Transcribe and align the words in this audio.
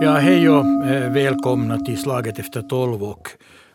Ja, 0.00 0.12
hej 0.12 0.48
och 0.48 0.66
eh, 0.86 1.12
välkomna 1.12 1.78
till 1.78 2.02
Slaget 2.02 2.38
efter 2.38 2.62
tolv 2.62 3.02
och 3.04 3.28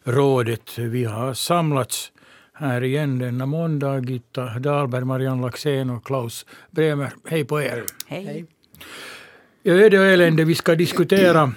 rådet. 0.04 0.78
Vi 0.78 1.04
har 1.04 1.34
samlats 1.34 2.12
här 2.54 2.84
igen 2.84 3.20
denna 3.20 3.46
måndag. 3.46 4.00
Gitta 4.00 4.60
Dahlberg, 4.60 5.06
Marianne 5.06 5.42
Laxén 5.42 5.90
och 5.90 6.06
Klaus 6.06 6.46
Bremer. 6.72 7.12
Hej 7.26 7.46
på 7.46 7.62
er. 7.62 7.84
Hej. 8.08 8.46
Ja, 9.64 9.74
öde 9.74 10.00
och 10.00 10.06
elände, 10.06 10.44
vi 10.44 10.56
ska 10.56 10.76
diskutera 10.76 11.54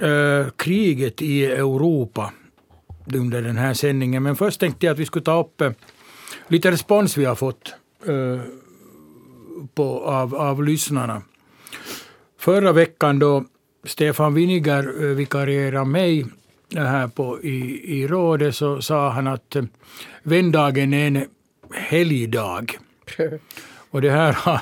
eh, 0.00 0.50
kriget 0.56 1.22
i 1.22 1.44
Europa 1.44 2.32
under 3.14 3.42
den 3.42 3.56
här 3.56 3.74
sändningen. 3.74 4.22
Men 4.22 4.36
först 4.36 4.60
tänkte 4.60 4.86
jag 4.86 4.92
att 4.92 4.98
vi 4.98 5.06
skulle 5.06 5.24
ta 5.24 5.40
upp 5.40 5.60
eh, 5.60 5.70
lite 6.48 6.70
respons 6.70 7.16
vi 7.16 7.24
har 7.24 7.34
fått 7.34 7.74
eh, 8.06 8.40
på, 9.74 10.00
av, 10.04 10.34
av 10.34 10.64
lyssnarna. 10.64 11.22
Förra 12.38 12.72
veckan 12.72 13.18
då 13.18 13.44
Stefan 13.84 14.34
Winiger 14.34 15.04
eh, 15.04 15.08
vikarierade 15.08 15.84
mig 15.84 16.26
här 16.76 17.08
på, 17.08 17.42
i, 17.42 17.82
i 18.00 18.06
rådet 18.06 18.54
så 18.54 18.82
sa 18.82 19.10
han 19.10 19.26
att 19.26 19.56
eh, 19.56 19.64
vändagen 20.22 20.94
är 20.94 21.06
en 21.06 21.24
helgdag. 21.74 22.78
Och 23.90 24.02
det 24.02 24.10
här 24.10 24.32
har, 24.32 24.60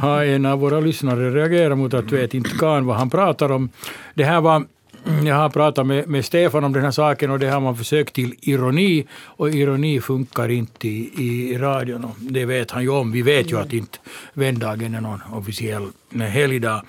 har 0.00 0.24
en 0.24 0.46
av 0.46 0.60
våra 0.60 0.80
lyssnare 0.80 1.30
reagerat 1.30 1.78
mot 1.78 1.94
att 1.94 2.12
vet 2.12 2.34
inte 2.34 2.50
kan 2.50 2.86
vad 2.86 2.96
han 2.96 3.10
pratar 3.10 3.52
om. 3.52 3.68
Det 4.14 4.24
här 4.24 4.40
var 4.40 4.64
jag 5.04 5.34
har 5.34 5.48
pratat 5.48 5.86
med, 5.86 6.08
med 6.08 6.24
Stefan 6.24 6.64
om 6.64 6.72
den 6.72 6.84
här 6.84 6.90
saken 6.90 7.30
och 7.30 7.38
det 7.38 7.48
har 7.48 7.60
man 7.60 7.76
försökt 7.76 8.14
till 8.14 8.34
ironi 8.40 9.06
och 9.12 9.50
ironi 9.50 10.00
funkar 10.00 10.48
inte 10.48 10.88
i, 10.88 11.10
i 11.22 11.58
radion. 11.58 12.04
Och 12.04 12.16
det 12.18 12.44
vet 12.44 12.70
han 12.70 12.82
ju 12.82 12.88
om. 12.88 13.12
Vi 13.12 13.22
vet 13.22 13.52
ju 13.52 13.58
att 13.58 13.72
inte 13.72 13.98
vändagen 14.32 14.94
är 14.94 15.00
någon 15.00 15.20
officiell 15.32 15.88
helgdag. 16.12 16.82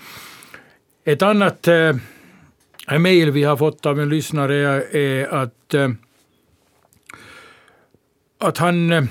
Ett 1.04 1.22
annat 1.22 1.68
äh, 1.68 1.96
mejl 3.00 3.32
vi 3.32 3.44
har 3.44 3.58
fått 3.58 3.86
av 3.86 4.00
en 4.00 4.10
lyssnare 4.10 4.56
är, 4.56 4.96
är 4.96 5.34
att, 5.34 5.74
äh, 5.74 5.90
att 8.38 8.58
han 8.58 8.92
äh, 8.92 9.04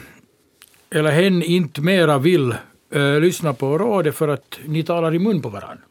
eller 0.91 1.11
hen 1.11 1.42
inte 1.42 1.80
mera 1.80 2.18
vill 2.18 2.55
äh, 2.91 3.20
lyssna 3.20 3.55
på 3.55 3.78
rådet 3.78 4.14
för 4.14 4.28
att 4.28 4.58
ni 4.66 4.83
talar 4.83 5.14
i 5.14 5.18
mun 5.18 5.42
på 5.42 5.48
varandra. 5.48 5.84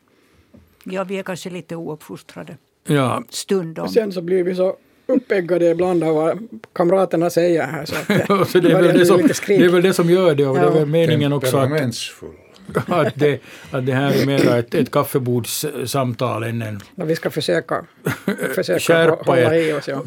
Ja, 0.84 1.04
vi 1.04 1.20
är 1.20 1.24
kanske 1.24 1.50
lite 1.50 1.76
ouppfostrade 1.76 2.58
Ja, 2.88 3.24
stundom. 3.30 3.88
Sen 3.90 4.12
så 4.12 4.22
blir 4.22 4.44
vi 4.44 4.56
så 4.56 4.76
uppeggade 5.08 5.70
ibland 5.70 6.04
av 6.04 6.16
vad 6.16 6.48
kamraterna 6.74 7.30
säger 7.30 7.64
här. 7.68 7.86
Så 7.86 7.96
att 7.96 8.08
det, 8.28 8.46
så 8.46 8.60
det, 8.60 8.72
är 8.72 8.82
väl 8.82 8.98
det, 8.98 9.06
som, 9.06 9.18
det 9.48 9.56
är 9.56 9.70
väl 9.70 9.82
det 9.82 9.94
som 9.94 10.10
gör 10.10 10.36
det 10.36 10.46
och 10.48 10.56
det 10.56 10.62
är 10.62 10.66
Ja. 10.66 10.72
väl 10.72 10.86
meningen 10.86 11.34
också 11.34 11.58
att, 11.58 11.72
att, 12.88 13.14
det, 13.16 13.40
att 13.72 13.86
det 13.86 13.94
här 13.94 14.22
är 14.22 14.26
mer 14.26 14.56
ett, 14.56 14.76
ett 14.76 14.92
kaffebordssamtal 14.92 16.44
än 16.44 16.62
en 16.62 16.80
Men 16.96 17.08
vi 17.08 17.16
ska 17.16 17.30
försöka, 17.30 17.86
försöka 18.56 18.80
skärpa 18.80 19.32
hålla 19.32 19.58
i 19.58 19.74
oss. 19.74 19.88
Ja. 19.88 20.02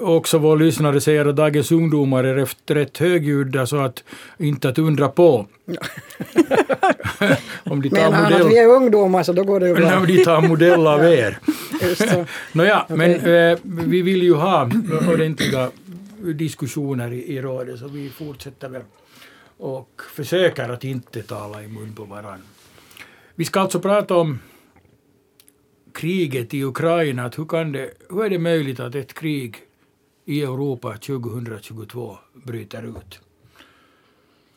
Också 0.00 0.38
vår 0.38 0.56
lyssnare 0.58 1.00
säger 1.00 1.26
att 1.26 1.36
dagens 1.36 1.72
ungdomar 1.72 2.24
är 2.24 2.34
rätt- 2.34 2.56
rätt 2.70 2.98
högljudda 2.98 3.66
så 3.66 3.76
att 3.76 4.04
inte 4.38 4.68
att 4.68 4.78
undra 4.78 5.08
på. 5.08 5.46
Om 7.64 7.82
de 7.82 7.90
tar 7.90 7.96
Menar 7.96 8.12
han 8.12 8.24
att 8.24 8.40
vi 8.40 8.44
modell, 8.44 8.56
är 8.56 8.66
ungdomar 8.66 9.22
så 9.22 9.32
då 9.32 9.44
går 9.44 9.60
det 9.60 9.68
ju 9.68 9.74
bra. 9.80 10.00
när 10.00 10.06
de 10.06 10.24
tar 10.24 10.40
modell 10.48 10.86
av 10.86 11.04
er. 11.04 11.38
Nåja, 12.52 12.86
men 12.88 13.10
eh, 13.10 13.58
vi 13.62 14.02
vill 14.02 14.22
ju 14.22 14.34
ha 14.34 14.70
ordentliga 15.12 15.70
diskussioner 16.34 17.12
i, 17.12 17.34
i 17.36 17.42
rådet 17.42 17.78
så 17.78 17.88
vi 17.88 18.08
fortsätter 18.10 18.68
väl 18.68 18.82
och 19.58 20.00
försöker 20.14 20.68
att 20.68 20.84
inte 20.84 21.22
tala 21.22 21.62
i 21.62 21.68
mun 21.68 21.92
på 21.96 22.04
varandra. 22.04 22.38
Vi 23.34 23.44
ska 23.44 23.60
alltså 23.60 23.80
prata 23.80 24.14
om 24.16 24.38
kriget 25.94 26.54
i 26.54 26.62
Ukraina. 26.64 27.24
Att 27.24 27.38
hur, 27.38 27.44
kan 27.44 27.72
det, 27.72 27.90
hur 28.10 28.24
är 28.24 28.30
det 28.30 28.38
möjligt 28.38 28.80
att 28.80 28.94
ett 28.94 29.14
krig 29.14 29.56
i 30.28 30.42
Europa 30.42 30.96
2022 30.96 32.18
bryter 32.32 32.82
ut? 32.82 33.20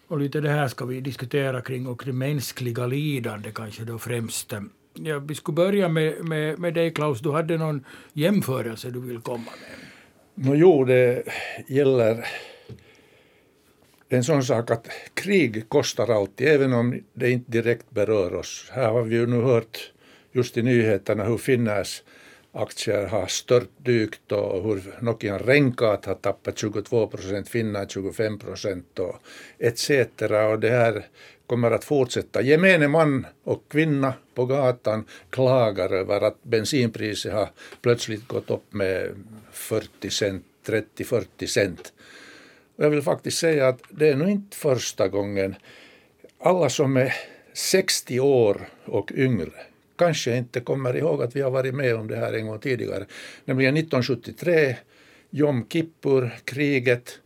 Och 0.08 0.20
lite 0.20 0.42
det 0.42 0.50
här 0.50 0.68
ska 0.68 0.86
vi 0.86 1.02
diskutera 1.02 1.62
kring 1.62 1.88
och 1.88 2.04
det 2.06 2.14
mänskliga 2.14 2.88
lidande 2.88 3.52
kanske 3.52 3.84
då 3.84 4.00
främst. 4.00 4.54
Ja, 4.94 5.20
vi 5.20 5.36
skulle 5.36 5.56
börja 5.56 5.90
med, 5.90 6.26
med, 6.26 6.60
med 6.60 6.74
dig 6.74 6.94
Klaus, 6.94 7.20
du 7.20 7.32
hade 7.32 7.58
någon 7.58 7.86
jämförelse 8.14 8.90
du 8.90 9.00
vill 9.00 9.20
komma 9.20 9.44
med. 9.46 10.48
Nå 10.48 10.56
jo, 10.56 10.86
det 10.86 11.24
gäller 11.68 12.26
en 14.10 14.24
sån 14.24 14.44
sak 14.44 14.72
att 14.72 14.88
krig 15.14 15.70
kostar 15.70 16.08
alltid, 16.08 16.48
även 16.48 16.74
om 16.74 17.04
det 17.14 17.32
inte 17.32 17.52
direkt 17.52 17.90
berör 17.90 18.36
oss. 18.36 18.70
Här 18.72 18.90
har 18.90 19.04
vi 19.04 19.16
ju 19.16 19.28
nu 19.28 19.42
hört 19.42 19.92
just 20.32 20.58
i 20.58 20.62
nyheterna 20.62 21.24
hur 21.24 21.38
Finnair 21.38 21.88
aktier 22.52 23.06
har 23.06 23.28
störtdykt 23.28 24.32
och 24.32 24.64
hur 24.64 24.96
Nokian 25.00 25.40
Renkat 25.40 26.06
har 26.06 26.16
tappat 26.16 26.58
22 26.58 27.08
procent, 27.08 27.50
Finland 27.50 27.92
25 27.92 28.40
procent 28.40 29.00
och 29.00 29.16
etc. 29.60 29.90
Och 30.52 30.60
det 30.60 30.70
här 30.70 31.06
kommer 31.48 31.72
att 31.72 31.84
fortsätta. 31.84 32.42
Gemene 32.42 32.88
man 32.88 33.26
och 33.44 33.64
kvinna 33.70 34.14
på 34.36 34.46
gatan 34.46 35.06
klagar 35.30 35.94
över 35.94 36.22
att 36.22 36.44
bensinpriset 36.44 37.34
har 37.34 37.50
plötsligt 37.82 38.28
gått 38.28 38.50
upp 38.50 38.74
med 38.74 39.10
40 39.52 40.10
cent, 40.10 40.46
30-40 40.66 41.46
cent. 41.46 41.94
Och 42.76 42.84
jag 42.86 42.90
vill 42.90 43.02
faktiskt 43.02 43.38
säga 43.38 43.68
att 43.68 43.82
det 43.90 44.10
är 44.10 44.16
nog 44.16 44.30
inte 44.30 44.58
första 44.58 45.08
gången 45.08 45.56
alla 46.40 46.70
som 46.70 46.98
är 46.98 47.14
60 47.54 48.20
år 48.20 48.70
och 48.86 49.12
yngre 49.12 49.52
kanske 50.02 50.38
inte 50.38 50.60
kommer 50.60 50.98
ihåg 50.98 51.24
att 51.24 51.36
vi 51.36 51.42
har 51.42 51.52
varit 51.52 51.76
med 51.76 51.96
om 51.96 52.08
det 52.08 52.16
här 52.16 52.34
en 52.34 52.48
gång 52.48 52.60
tidigare. 52.60 53.06
Nämligen 53.46 53.78
1973, 53.78 54.76
Jom 55.30 55.66
Kippur-kriget, 55.70 57.20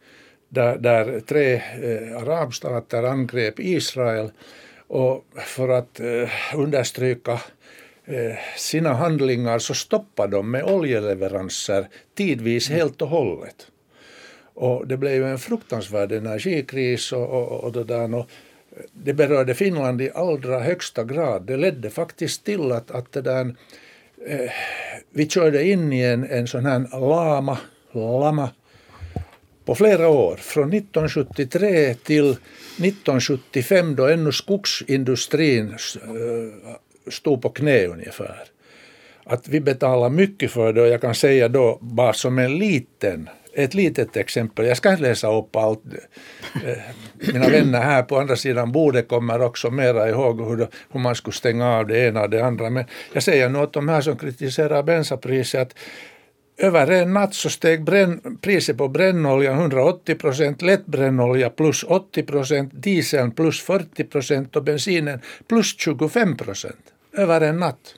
där, 0.50 0.78
där 0.78 1.20
tre 1.20 1.54
eh, 1.54 2.18
arabstater 2.18 3.04
angrep 3.04 3.60
Israel 3.60 4.32
och 4.88 5.26
för 5.36 5.70
att 5.70 6.00
eh, 6.00 6.30
understryka 6.56 7.32
eh, 8.06 8.36
sina 8.58 8.94
handlingar 8.94 9.60
så 9.60 9.74
stoppade 9.74 10.36
de 10.36 10.52
med 10.52 10.64
oljeleveranser 10.64 11.88
tidvis 12.18 12.70
helt 12.70 13.02
och 13.02 13.10
hållet. 13.10 13.68
Och 14.54 14.88
det 14.88 14.98
blev 14.98 15.24
en 15.24 15.38
fruktansvärd 15.38 16.12
energikris 16.12 17.12
och, 17.14 17.30
och, 17.30 17.64
och 17.64 17.72
det 17.72 17.84
där. 17.84 18.16
Och 18.16 18.30
det 18.94 19.14
berörde 19.14 19.54
Finland 19.54 20.02
i 20.02 20.12
allra 20.16 20.60
högsta 20.60 21.04
grad. 21.04 21.44
Det 21.44 21.58
ledde 21.58 21.90
faktiskt 21.90 22.44
till 22.44 22.72
att, 22.72 22.92
att 22.92 23.12
det 23.12 23.22
där, 23.22 23.56
eh, 24.28 24.52
vi 25.10 25.30
körde 25.30 25.68
in 25.68 25.94
i 25.94 26.02
en, 26.02 26.24
en 26.24 26.48
sån 26.48 26.66
här 26.66 27.00
lama, 27.00 27.58
lama 27.92 28.50
på 29.66 29.76
flera 29.76 30.10
år. 30.10 30.36
Från 30.36 30.74
1973 30.74 31.94
till 31.94 32.30
1975 32.32 33.96
då 33.96 34.08
ännu 34.08 34.32
skogsindustrin 34.32 35.70
eh, 35.72 37.12
stod 37.12 37.42
på 37.42 37.50
knä 37.50 37.86
ungefär. 37.86 38.44
Att 39.24 39.48
vi 39.48 39.60
betalar 39.60 40.10
mycket 40.10 40.52
för 40.52 40.74
det 40.74 40.82
och 40.82 40.88
jag 40.88 41.02
kan 41.02 41.16
säga 41.16 41.48
då 41.48 41.78
bara 41.82 42.14
som 42.14 42.40
en 42.40 42.58
liten 42.58 43.30
ett 43.56 43.74
litet 43.74 44.18
exempel, 44.18 44.66
jag 44.66 44.78
ska 44.78 44.92
inte 44.92 45.02
läsa 45.02 45.38
upp 45.38 45.56
allt. 45.56 45.84
Eh, 46.66 46.78
Mina 47.34 47.50
vänner 47.50 47.82
här 47.82 48.04
på 48.04 48.20
andra 48.20 48.36
sidan 48.36 48.72
bordet 48.72 49.08
kommer 49.08 49.42
också 49.42 49.72
mera 49.72 50.10
ihåg 50.10 50.42
hur, 50.42 50.68
hur 50.92 51.00
man 51.00 51.16
skulle 51.16 51.34
stänga 51.34 51.70
av 51.70 51.88
det 51.88 52.00
ena 52.08 52.22
och 52.22 52.30
det 52.30 52.46
andra. 52.46 52.70
Men 52.70 52.86
jag 53.14 53.24
säger 53.24 53.50
nu 53.50 53.60
åt 53.60 53.74
de 53.74 53.90
här 53.90 54.02
som 54.02 54.18
kritiserar 54.18 54.84
bensapriset 54.84 55.62
att 55.62 55.76
över 56.58 56.92
en 56.92 57.14
natt 57.14 57.34
så 57.34 57.50
steg 57.50 57.84
bränn, 57.84 58.38
priset 58.42 58.78
på 58.78 58.88
brännolja 58.88 59.52
180 59.52 60.16
procent, 60.16 60.62
lättbrännolja 60.62 61.50
plus 61.50 61.84
80 61.84 62.24
procent, 62.24 62.72
dieseln 62.74 63.32
plus 63.32 63.62
40 63.62 64.04
procent 64.04 64.56
och 64.56 64.64
bensinen 64.64 65.20
plus 65.48 65.76
25 65.78 66.38
procent. 66.38 66.94
Över 67.14 67.42
en 67.42 67.60
natt. 67.60 67.96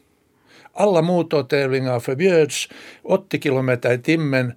Alla 0.74 1.01
motortävlingar 1.01 2.00
förbjöds, 2.00 2.69
80 3.03 3.42
kilometer 3.42 3.94
i 3.94 3.98
timmen, 3.98 4.53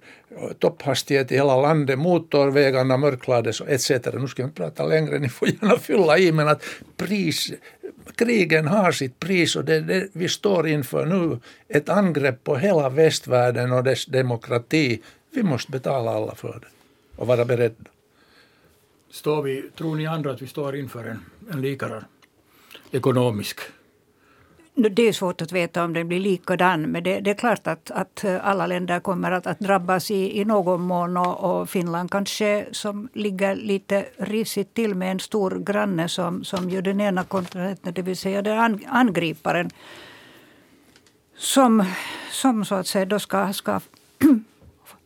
topphastighet 0.59 1.31
i 1.31 1.35
hela 1.35 1.61
landet, 1.61 1.99
motorvägarna 1.99 2.97
mörklades 2.97 3.61
etc. 3.61 3.89
Nu 3.89 4.27
ska 4.27 4.41
jag 4.41 4.47
inte 4.47 4.61
prata 4.61 4.85
längre, 4.85 5.19
ni 5.19 5.29
får 5.29 5.47
gärna 5.47 5.77
fylla 5.77 6.17
i, 6.17 6.31
men 6.31 6.47
att 6.47 6.63
pris, 6.97 7.51
krigen 8.15 8.67
har 8.67 8.91
sitt 8.91 9.19
pris 9.19 9.55
och 9.55 9.65
det, 9.65 9.79
det 9.79 10.09
vi 10.13 10.29
står 10.29 10.67
inför 10.67 11.05
nu, 11.05 11.39
ett 11.67 11.89
angrepp 11.89 12.43
på 12.43 12.55
hela 12.55 12.89
västvärlden 12.89 13.71
och 13.71 13.83
dess 13.83 14.05
demokrati. 14.05 15.01
Vi 15.33 15.43
måste 15.43 15.71
betala 15.71 16.11
alla 16.11 16.35
för 16.35 16.59
det 16.61 16.67
och 17.15 17.27
vara 17.27 17.45
beredda. 17.45 17.75
Står 19.11 19.41
vi, 19.41 19.63
tror 19.77 19.95
ni 19.95 20.05
andra 20.05 20.31
att 20.31 20.41
vi 20.41 20.47
står 20.47 20.75
inför 20.75 21.03
en, 21.03 21.25
en 21.51 21.61
likadan 21.61 22.05
ekonomisk 22.91 23.59
det 24.75 25.07
är 25.07 25.13
svårt 25.13 25.41
att 25.41 25.51
veta 25.51 25.83
om 25.83 25.93
den 25.93 26.07
blir 26.07 26.19
likadan, 26.19 26.81
men 26.81 27.03
det, 27.03 27.19
det 27.19 27.29
är 27.29 27.35
klart 27.35 27.67
att, 27.67 27.91
att 27.91 28.25
alla 28.41 28.67
länder 28.67 28.99
kommer 28.99 29.31
att, 29.31 29.47
att 29.47 29.59
drabbas 29.59 30.11
i, 30.11 30.39
i 30.39 30.45
någon 30.45 30.81
mån. 30.81 31.17
Och, 31.17 31.61
och, 31.61 31.69
Finland 31.69 32.11
kanske, 32.11 32.65
som 32.71 33.09
ligger 33.13 33.55
lite 33.55 34.05
risigt 34.17 34.73
till 34.73 34.95
med 34.95 35.11
en 35.11 35.19
stor 35.19 35.59
granne 35.59 36.09
som, 36.09 36.43
som 36.43 36.69
ju 36.69 36.81
den 36.81 37.01
ena 37.01 37.23
kontinenten, 37.23 37.93
det 37.93 38.01
vill 38.01 38.17
säga 38.17 38.41
den 38.41 38.79
angriparen, 38.87 39.69
som, 41.37 41.85
som 42.31 42.65
så 42.65 42.75
att 42.75 42.87
säga 42.87 43.05
då 43.05 43.19
ska, 43.19 43.53
ska 43.53 43.79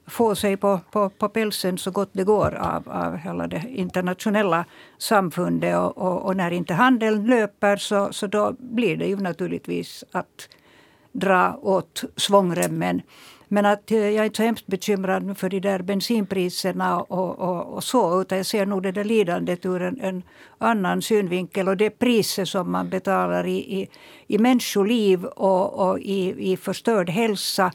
få 0.08 0.36
sig 0.36 0.58
på, 0.58 0.80
på, 0.92 1.10
på 1.10 1.30
pälsen 1.30 1.78
så 1.78 1.92
gott 1.92 2.10
det 2.12 2.24
går 2.24 2.56
av, 2.56 2.90
av 2.90 3.18
hela 3.18 3.48
det 3.48 3.64
internationella 3.68 4.66
samfundet. 4.98 5.78
Och, 5.78 5.98
och, 5.98 6.26
och, 6.26 6.36
när 6.38 6.52
inte 6.52 6.74
handeln 6.74 7.26
löper 7.26 7.78
så, 7.78 8.14
så 8.14 8.28
då 8.28 8.56
blir 8.60 8.98
det 8.98 9.06
ju 9.06 9.16
naturligtvis 9.16 10.04
att 10.12 10.50
dra 11.12 11.60
åt 11.62 12.04
svångremmen. 12.16 13.02
Men 13.48 13.66
att 13.66 13.92
eh, 13.92 13.98
jag 13.98 14.16
är 14.16 14.24
inte 14.24 14.38
så 14.38 14.44
hemskt 14.44 14.68
bekymrad 14.68 15.38
för 15.38 15.50
de 15.50 15.60
där 15.60 15.82
bensinpriserna 15.82 17.00
och, 17.00 17.40
och, 17.40 17.74
och, 17.74 17.84
så, 17.84 18.22
utan 18.22 18.38
jag 18.38 18.46
ser 18.46 18.66
nog 18.66 18.84
det 18.84 18.92
där 18.92 19.04
lidandet 19.04 19.66
ur 19.66 19.82
en, 19.82 20.02
en 20.02 20.24
annan 20.58 21.02
synvinkel. 21.02 21.68
Och 21.68 21.78
det 21.78 21.90
priset 21.90 22.48
som 22.48 22.72
man 22.72 22.90
betalar 22.90 23.48
i, 23.48 23.82
i, 23.82 23.90
i 24.28 24.38
människoliv 24.38 25.26
och, 25.26 25.90
och 25.90 26.00
i, 26.00 26.52
i 26.52 26.58
förstörd 26.58 27.10
hälsa 27.10 27.72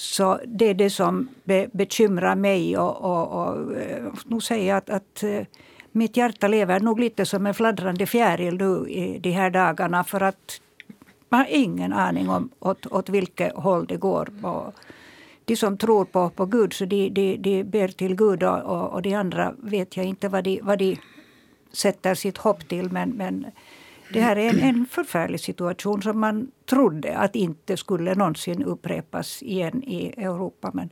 så 0.00 0.40
det 0.46 0.64
är 0.64 0.74
det 0.74 0.90
som 0.90 1.28
be, 1.44 1.68
bekymrar 1.72 2.34
mig. 2.34 2.78
Och, 2.78 2.96
och, 3.04 3.42
och 3.42 3.76
eh, 3.76 4.04
nu 4.24 4.40
säger 4.40 4.68
jag 4.68 4.76
att, 4.76 4.90
att 4.90 5.22
eh, 5.22 5.42
mitt 5.92 6.16
hjärta 6.16 6.48
lever 6.48 6.80
nog 6.80 7.00
lite 7.00 7.26
som 7.26 7.46
en 7.46 7.54
fladdrande 7.54 8.06
fjäril 8.06 8.56
nu 8.56 8.88
i 8.88 9.18
de 9.18 9.30
här 9.30 9.50
dagarna. 9.50 10.04
För 10.04 10.20
att 10.20 10.60
man 11.28 11.40
har 11.40 11.46
ingen 11.50 11.92
aning 11.92 12.28
om 12.28 12.50
åt, 12.58 12.86
åt 12.86 13.08
vilket 13.08 13.52
håll 13.52 13.86
det 13.86 13.96
går. 13.96 14.28
Och 14.42 14.74
de 15.44 15.56
som 15.56 15.76
tror 15.76 16.04
på, 16.04 16.30
på 16.30 16.46
Gud 16.46 16.72
så 16.72 16.84
de, 16.84 17.08
de, 17.08 17.36
de 17.36 17.64
ber 17.64 17.88
till 17.88 18.16
Gud 18.16 18.42
och, 18.42 18.58
och, 18.58 18.92
och 18.92 19.02
de 19.02 19.14
andra 19.14 19.54
vet 19.58 19.96
jag 19.96 20.06
inte 20.06 20.28
vad 20.28 20.44
de, 20.44 20.60
vad 20.62 20.78
de 20.78 20.96
sätter 21.72 22.14
sitt 22.14 22.38
hopp 22.38 22.68
till. 22.68 22.92
Men, 22.92 23.10
men 23.10 23.46
det 24.12 24.20
här 24.20 24.36
är 24.36 24.50
en, 24.50 24.60
en 24.60 24.86
förfärlig 24.90 25.40
situation 25.40 26.02
som 26.02 26.20
man 26.20 26.50
trodde 26.66 27.16
att 27.16 27.36
inte 27.36 27.76
skulle 27.76 28.14
någonsin 28.14 28.62
upprepas 28.62 29.42
igen 29.42 29.84
i 29.84 30.06
Europa. 30.16 30.70
Men 30.74 30.90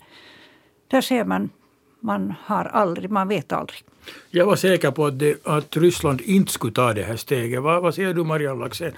där 0.89 1.01
ser 1.01 1.25
man, 1.25 1.51
man 2.01 2.35
har 2.41 2.65
aldrig, 2.65 3.11
man 3.11 3.29
vet 3.29 3.53
aldrig. 3.53 3.85
Jag 4.31 4.47
var 4.47 4.57
säker 4.57 4.91
på 4.91 5.07
att, 5.07 5.19
det, 5.19 5.47
att 5.47 5.77
Ryssland 5.77 6.21
inte 6.21 6.53
skulle 6.53 6.73
ta 6.73 6.93
det 6.93 7.03
här 7.03 7.17
steget. 7.17 7.63
Vad, 7.63 7.83
vad 7.83 7.95
säger 7.95 8.15
du 8.15 8.25
Marianne 8.25 8.61
Laxén? 8.61 8.93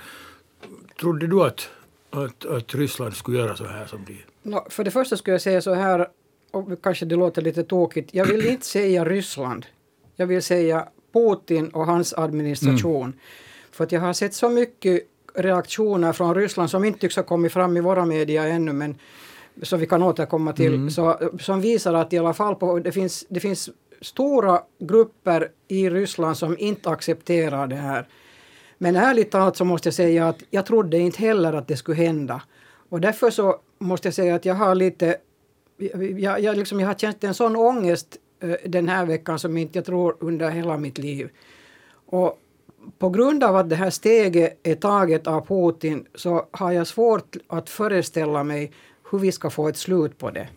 Trodde 1.01 1.27
du 1.27 1.43
att, 1.43 1.71
att, 2.11 2.45
att 2.45 2.75
Ryssland 2.75 3.15
skulle 3.15 3.39
göra 3.39 3.57
så 3.57 3.65
här 3.65 3.87
som 3.87 4.05
de 4.05 4.25
no, 4.43 4.67
För 4.71 4.85
det 4.85 4.91
första 4.91 5.17
skulle 5.17 5.35
jag 5.35 5.43
säga 5.43 5.63
så 5.63 5.75
här, 5.75 6.07
och 6.51 6.83
kanske 6.83 7.07
det 7.07 7.17
låter 7.17 7.43
lite 7.43 7.65
tokigt, 7.65 8.15
jag 8.15 8.27
vill 8.27 8.47
inte 8.47 8.67
säga 8.67 9.05
Ryssland. 9.05 9.67
Jag 10.17 10.27
vill 10.27 10.43
säga 10.43 10.89
Putin 11.13 11.69
och 11.69 11.87
hans 11.87 12.15
administration. 12.15 13.03
Mm. 13.03 13.19
För 13.71 13.85
att 13.85 13.93
jag 13.93 14.01
har 14.01 14.13
sett 14.13 14.35
så 14.35 14.49
mycket 14.49 15.03
reaktioner 15.35 16.13
från 16.13 16.35
Ryssland 16.35 16.71
som 16.71 16.85
inte 16.85 17.01
tycks 17.01 17.17
ha 17.17 17.23
kommit 17.23 17.53
fram 17.53 17.77
i 17.77 17.81
våra 17.81 18.05
medier 18.05 18.47
ännu 18.47 18.73
men 18.73 18.99
som 19.63 19.81
vi 19.81 19.87
kan 19.87 20.03
återkomma 20.03 20.53
till, 20.53 20.75
mm. 20.75 20.91
så, 20.91 21.31
som 21.41 21.61
visar 21.61 21.95
att 21.95 22.13
i 22.13 22.19
alla 22.19 22.35
fall 22.35 22.55
på, 22.55 22.79
det, 22.79 22.93
finns, 22.93 23.27
det 23.29 23.41
finns 23.41 23.71
stora 24.01 24.63
grupper 24.79 25.49
i 25.69 25.91
Ryssland 25.91 26.37
som 26.37 26.57
inte 26.59 26.91
accepterar 26.91 27.67
det 27.67 27.77
här. 27.77 28.09
Men 28.79 28.97
ärligt 28.97 29.31
talat 29.31 29.57
så 29.57 29.65
måste 29.65 29.87
jag 29.87 29.95
säga 29.95 30.29
att 30.29 30.43
jag 30.51 30.67
trodde 30.67 30.99
inte 30.99 31.19
heller 31.19 31.53
att 31.53 31.69
det 31.69 31.77
skulle 31.77 31.97
hända. 31.97 32.43
Och 32.89 33.01
därför 33.01 33.31
så 33.31 33.57
måste 33.79 34.09
jag 34.09 34.15
säga 34.15 34.35
att 34.35 34.45
jag 34.45 34.55
har 34.55 34.75
lite... 34.75 35.17
Jag, 36.17 36.41
jag, 36.41 36.57
liksom, 36.57 36.81
jag 36.81 36.87
har 36.87 36.95
känt 36.95 37.25
en 37.25 37.35
sån 37.35 37.57
ångest 37.57 38.17
uh, 38.45 38.55
den 38.67 38.89
här 38.89 39.07
veckan 39.07 39.39
som 39.39 39.57
inte 39.57 39.79
jag 39.79 39.85
tror 39.85 40.17
under 40.21 40.51
hela 40.51 40.77
mitt 40.77 40.99
liv. 40.99 41.31
Och 42.07 42.40
på 42.99 43.11
grund 43.11 43.45
av 43.45 43.57
att 43.57 43.69
det 43.69 43.77
här 43.77 43.91
steget 43.91 44.61
är 44.63 44.75
taget 44.75 45.27
av 45.27 45.47
Putin 45.47 46.07
så 46.15 46.47
har 46.51 46.73
jag 46.73 46.87
svårt 46.87 47.37
att 47.47 47.71
föreställa 47.71 48.45
mig 48.45 48.73
hur 49.11 49.19
vi 49.19 49.33
ska 49.33 49.51
få 49.51 49.69
ett 49.69 49.77
slut 49.77 50.19
på 50.19 50.31
det. 50.31 50.49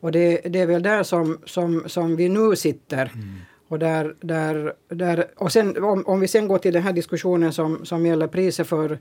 Och 0.00 0.12
det, 0.12 0.40
det 0.44 0.60
är 0.60 0.66
väl 0.66 0.82
där 0.82 1.02
som, 1.02 1.38
som, 1.44 1.82
som 1.86 2.16
vi 2.16 2.28
nu 2.28 2.56
sitter. 2.56 3.12
Mm. 3.14 3.28
Och, 3.68 3.78
där, 3.78 4.16
där, 4.20 4.72
där, 4.88 5.26
och 5.36 5.52
sen, 5.52 5.84
om, 5.84 6.06
om 6.06 6.20
vi 6.20 6.28
sen 6.28 6.48
går 6.48 6.58
till 6.58 6.72
den 6.72 6.82
här 6.82 6.92
diskussionen 6.92 7.52
som, 7.52 7.84
som 7.84 8.06
gäller 8.06 8.26
priser 8.26 8.64
för, 8.64 8.98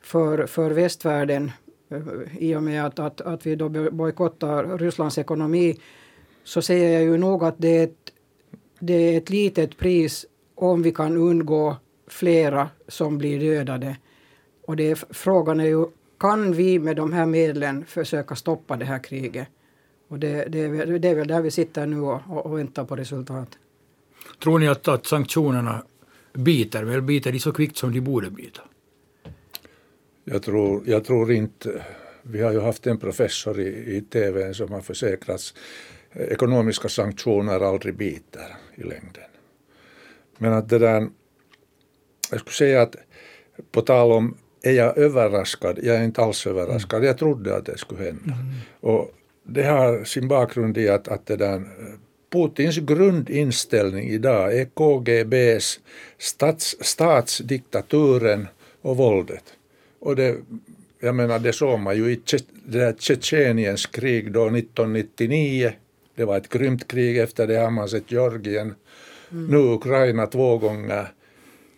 för, 0.00 0.46
för 0.46 0.70
västvärlden 0.70 1.50
eh, 1.90 1.98
i 2.38 2.56
och 2.56 2.62
med 2.62 2.86
att, 2.86 2.98
att, 2.98 3.20
att 3.20 3.46
vi 3.46 3.56
då 3.56 3.68
bojkottar 3.90 4.78
Rysslands 4.78 5.18
ekonomi 5.18 5.76
så 6.44 6.62
säger 6.62 6.92
jag 6.92 7.02
ju 7.02 7.16
nog 7.16 7.44
att 7.44 7.54
det 7.58 7.78
är 7.78 7.84
ett, 7.84 8.12
det 8.78 8.94
är 8.94 9.18
ett 9.18 9.30
litet 9.30 9.78
pris 9.78 10.26
om 10.56 10.82
vi 10.82 10.92
kan 10.92 11.16
undgå 11.16 11.76
flera 12.06 12.68
som 12.88 13.18
blir 13.18 13.40
dödade. 13.40 13.96
Och 14.66 14.76
det 14.76 14.90
är, 14.90 14.98
frågan 15.10 15.60
är 15.60 15.64
ju, 15.64 15.86
kan 16.18 16.52
vi 16.52 16.78
med 16.78 16.96
de 16.96 17.12
här 17.12 17.26
medlen 17.26 17.84
försöka 17.84 18.36
stoppa 18.36 18.76
det 18.76 18.84
här 18.84 18.98
kriget? 18.98 19.48
Och 20.08 20.18
det, 20.18 20.44
det, 20.48 20.58
är, 20.58 20.98
det 20.98 21.08
är 21.08 21.14
väl 21.14 21.28
där 21.28 21.40
vi 21.40 21.50
sitter 21.50 21.86
nu 21.86 22.00
och, 22.00 22.46
och 22.46 22.58
väntar 22.58 22.84
på 22.84 22.96
resultat. 22.96 23.48
Tror 24.42 24.58
ni 24.58 24.68
att, 24.68 24.88
att 24.88 25.06
sanktionerna 25.06 25.82
biter? 26.32 26.84
Väl 26.84 27.02
biter 27.02 27.32
de 27.32 27.38
så 27.38 27.52
kvickt 27.52 27.76
som 27.76 27.92
de 27.92 28.00
borde 28.00 28.30
bita? 28.30 28.60
Jag 30.24 30.42
tror, 30.42 30.82
jag 30.86 31.04
tror 31.04 31.32
inte. 31.32 31.84
Vi 32.22 32.42
har 32.42 32.52
ju 32.52 32.60
haft 32.60 32.86
en 32.86 32.98
professor 32.98 33.60
i, 33.60 33.96
i 33.96 34.00
tv 34.00 34.54
som 34.54 34.72
har 34.72 34.80
försäkrats 34.80 35.54
ekonomiska 36.12 36.88
sanktioner 36.88 37.60
aldrig 37.60 37.96
biter 37.96 38.56
i 38.74 38.82
längden. 38.82 39.24
Men 40.38 40.52
att 40.52 40.68
det 40.68 40.78
där, 40.78 41.08
jag 42.30 42.40
skulle 42.40 42.54
säga 42.54 42.82
att 42.82 42.96
på 43.70 43.80
tal 43.80 44.12
om 44.12 44.36
är 44.62 44.72
jag 44.72 44.98
överraskad? 44.98 45.78
Jag 45.82 45.96
är 45.96 46.04
inte 46.04 46.22
alls 46.22 46.46
överraskad. 46.46 47.04
Jag 47.04 47.18
trodde 47.18 47.56
att 47.56 47.66
det 47.66 47.78
skulle 47.78 48.04
hända. 48.04 48.22
Mm. 48.24 48.36
Och 48.80 49.14
det 49.42 49.62
har 49.62 50.04
sin 50.04 50.28
bakgrund 50.28 50.78
i 50.78 50.88
att, 50.88 51.08
att 51.08 51.26
det 51.26 51.36
där, 51.36 51.62
Putins 52.30 52.78
grundinställning 52.78 54.08
idag 54.08 54.58
är 54.58 54.64
KGBs 54.64 55.80
stats, 56.18 56.76
statsdiktaturen 56.80 58.48
och 58.82 58.96
våldet. 58.96 59.44
Och 60.00 60.16
det, 60.16 60.36
jag 61.00 61.14
menar, 61.14 61.38
det 61.38 61.52
såg 61.52 61.80
man 61.80 61.96
ju 61.96 62.12
i 62.12 62.20
det 62.64 62.78
där 62.78 62.94
Tjetjeniens 62.98 63.86
krig 63.86 64.32
då 64.32 64.46
1999. 64.46 65.72
Det 66.14 66.24
var 66.24 66.36
ett 66.36 66.48
grymt 66.48 66.88
krig, 66.88 67.18
efter 67.18 67.46
det 67.46 67.56
har 67.56 67.70
man 67.70 67.88
sett 67.88 68.10
Georgien 68.10 68.74
Mm. 69.32 69.46
Nu 69.46 69.56
Ukraina 69.56 70.26
två 70.26 70.58
gånger. 70.58 71.12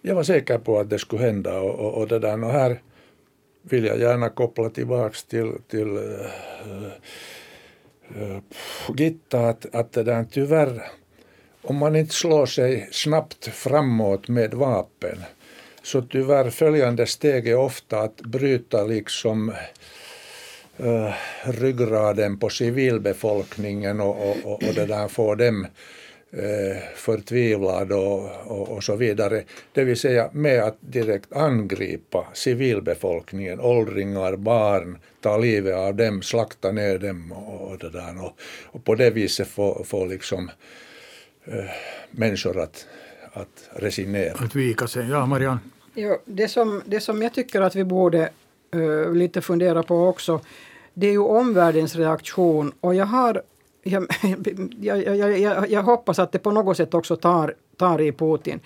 Jag 0.02 0.14
var 0.14 0.22
säker 0.22 0.58
på 0.58 0.78
att 0.78 0.90
det 0.90 0.98
skulle 0.98 1.22
hända 1.22 1.60
och, 1.60 1.74
och, 1.74 1.94
och 1.94 2.08
det 2.08 2.18
där. 2.18 2.44
Och 2.44 2.50
här 2.50 2.80
vill 3.62 3.84
jag 3.84 4.00
gärna 4.00 4.28
koppla 4.28 4.70
tillbaks 4.70 5.24
till, 5.24 5.52
till 5.70 5.96
äh, 5.96 6.02
äh, 8.22 8.38
Gitta 8.96 9.40
att, 9.40 9.74
att 9.74 9.92
det 9.92 10.02
där 10.02 10.26
tyvärr 10.30 10.82
om 11.62 11.76
man 11.76 11.96
inte 11.96 12.14
slår 12.14 12.46
sig 12.46 12.88
snabbt 12.92 13.46
framåt 13.46 14.28
med 14.28 14.54
vapen 14.54 15.18
så 15.82 16.02
tyvärr 16.02 16.50
följande 16.50 17.06
steg 17.06 17.48
är 17.48 17.56
ofta 17.56 18.00
att 18.00 18.20
bryta 18.20 18.84
liksom 18.84 19.52
uh, 20.80 21.12
ryggraden 21.44 22.38
på 22.38 22.48
civilbefolkningen 22.48 24.00
och, 24.00 24.16
och, 24.44 24.62
och, 24.62 24.74
det 24.74 24.86
där 24.86 25.08
få 25.08 25.34
dem 25.34 25.66
förtvivlad 26.94 27.92
och, 27.92 28.30
och, 28.46 28.68
och, 28.68 28.84
så 28.84 28.96
vidare. 28.96 29.44
Det 29.72 29.84
vill 29.84 29.96
säga 29.96 30.30
med 30.32 30.62
att 30.62 30.76
direkt 30.80 31.32
angripa 31.32 32.26
civilbefolkningen, 32.34 33.60
åldringar, 33.60 34.36
barn, 34.36 34.98
ta 35.20 35.36
livet 35.36 35.76
av 35.76 35.94
dem, 35.94 36.22
slakta 36.22 36.72
ner 36.72 36.98
dem 36.98 37.32
och, 37.32 37.70
och 37.70 37.78
det 37.78 37.90
där. 37.90 38.24
Och, 38.24 38.40
och 38.64 38.84
på 38.84 38.94
det 38.94 39.10
viset 39.10 39.48
få, 39.48 39.84
få 39.84 40.06
liksom 40.06 40.50
eh, 41.44 41.64
människor 42.10 42.60
att, 42.60 42.86
att 43.32 43.70
resignera. 43.72 44.44
Att 44.44 44.54
vika 44.54 44.86
sig. 44.86 45.08
Ja, 45.10 45.26
Marianne? 45.26 45.60
Ja, 45.94 46.18
det, 46.24 46.48
som, 46.48 46.82
det 46.86 47.00
som 47.00 47.22
jag 47.22 47.34
tycker 47.34 47.60
att 47.60 47.76
vi 47.76 47.84
borde 47.84 48.30
uh, 48.74 49.14
lite 49.14 49.40
fundera 49.40 49.82
på 49.82 50.06
också, 50.06 50.40
det 50.94 51.06
är 51.06 51.12
ju 51.12 51.18
omvärldens 51.18 51.96
reaktion. 51.96 52.72
Och 52.80 52.94
jag 52.94 53.06
har 53.06 53.42
jag, 53.82 54.06
jag, 54.80 55.16
jag, 55.16 55.38
jag, 55.38 55.70
jag 55.70 55.82
hoppas 55.82 56.18
att 56.18 56.32
det 56.32 56.38
på 56.38 56.50
något 56.50 56.76
sätt 56.76 56.94
också 56.94 57.16
tar, 57.16 57.54
tar 57.76 58.00
i 58.00 58.12
Putin. 58.12 58.60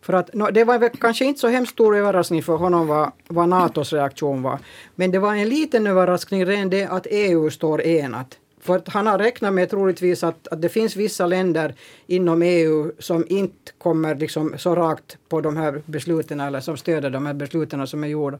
För 0.00 0.12
att, 0.12 0.34
no, 0.34 0.50
det 0.50 0.64
var 0.64 0.78
väl 0.78 0.90
kanske 1.00 1.24
inte 1.24 1.40
så 1.40 1.48
hemskt 1.48 1.72
stor 1.72 1.96
överraskning 1.96 2.42
för 2.42 2.56
honom 2.56 2.86
vad, 2.86 3.12
vad 3.28 3.48
Natos 3.48 3.92
reaktion 3.92 4.42
var. 4.42 4.58
Men 4.94 5.10
det 5.10 5.18
var 5.18 5.34
en 5.34 5.48
liten 5.48 5.86
överraskning 5.86 6.46
redan 6.46 6.70
det 6.70 6.84
att 6.84 7.06
EU 7.10 7.50
står 7.50 7.82
enat. 7.82 8.38
För 8.60 8.76
att 8.76 8.88
han 8.88 9.06
har 9.06 9.18
räknat 9.18 9.54
med 9.54 9.70
troligtvis 9.70 10.22
att, 10.22 10.48
att 10.48 10.62
det 10.62 10.68
finns 10.68 10.96
vissa 10.96 11.26
länder 11.26 11.74
inom 12.06 12.42
EU 12.42 12.92
som 12.98 13.24
inte 13.28 13.72
kommer 13.78 14.14
liksom 14.14 14.54
så 14.58 14.74
rakt 14.74 15.18
på 15.28 15.40
de 15.40 15.56
här 15.56 15.82
besluten 15.86 16.40
eller 16.40 16.60
som 16.60 16.76
stöder 16.76 17.10
de 17.10 17.26
här 17.26 17.34
besluten 17.34 17.86
som 17.86 18.04
är 18.04 18.08
gjorda. 18.08 18.38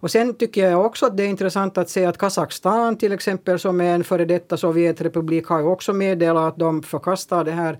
Och 0.00 0.10
sen 0.10 0.34
tycker 0.34 0.70
jag 0.70 0.86
också 0.86 1.06
att 1.06 1.16
det 1.16 1.22
är 1.22 1.28
intressant 1.28 1.78
att 1.78 1.90
se 1.90 2.04
att 2.04 2.18
Kazakstan 2.18 2.96
till 2.96 3.12
exempel 3.12 3.58
som 3.58 3.80
är 3.80 3.94
en 3.94 4.04
före 4.04 4.24
detta 4.24 4.56
Sovjetrepublik 4.56 5.46
har 5.46 5.58
ju 5.58 5.66
också 5.66 5.92
meddelat 5.92 6.52
att 6.52 6.58
de 6.58 6.82
förkastar 6.82 7.44
det 7.44 7.52
här 7.52 7.78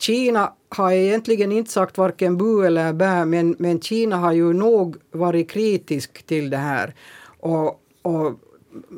Kina 0.00 0.52
har 0.68 0.92
egentligen 0.92 1.52
inte 1.52 1.70
sagt 1.70 1.98
varken 1.98 2.36
bu 2.36 2.66
eller 2.66 2.92
bä, 2.92 3.24
men, 3.24 3.56
men 3.58 3.80
Kina 3.80 4.16
har 4.16 4.32
ju 4.32 4.52
nog 4.52 4.96
varit 5.12 5.50
kritisk 5.50 6.22
till 6.22 6.50
det 6.50 6.56
här. 6.56 6.94
Och, 7.40 7.80
och 8.02 8.40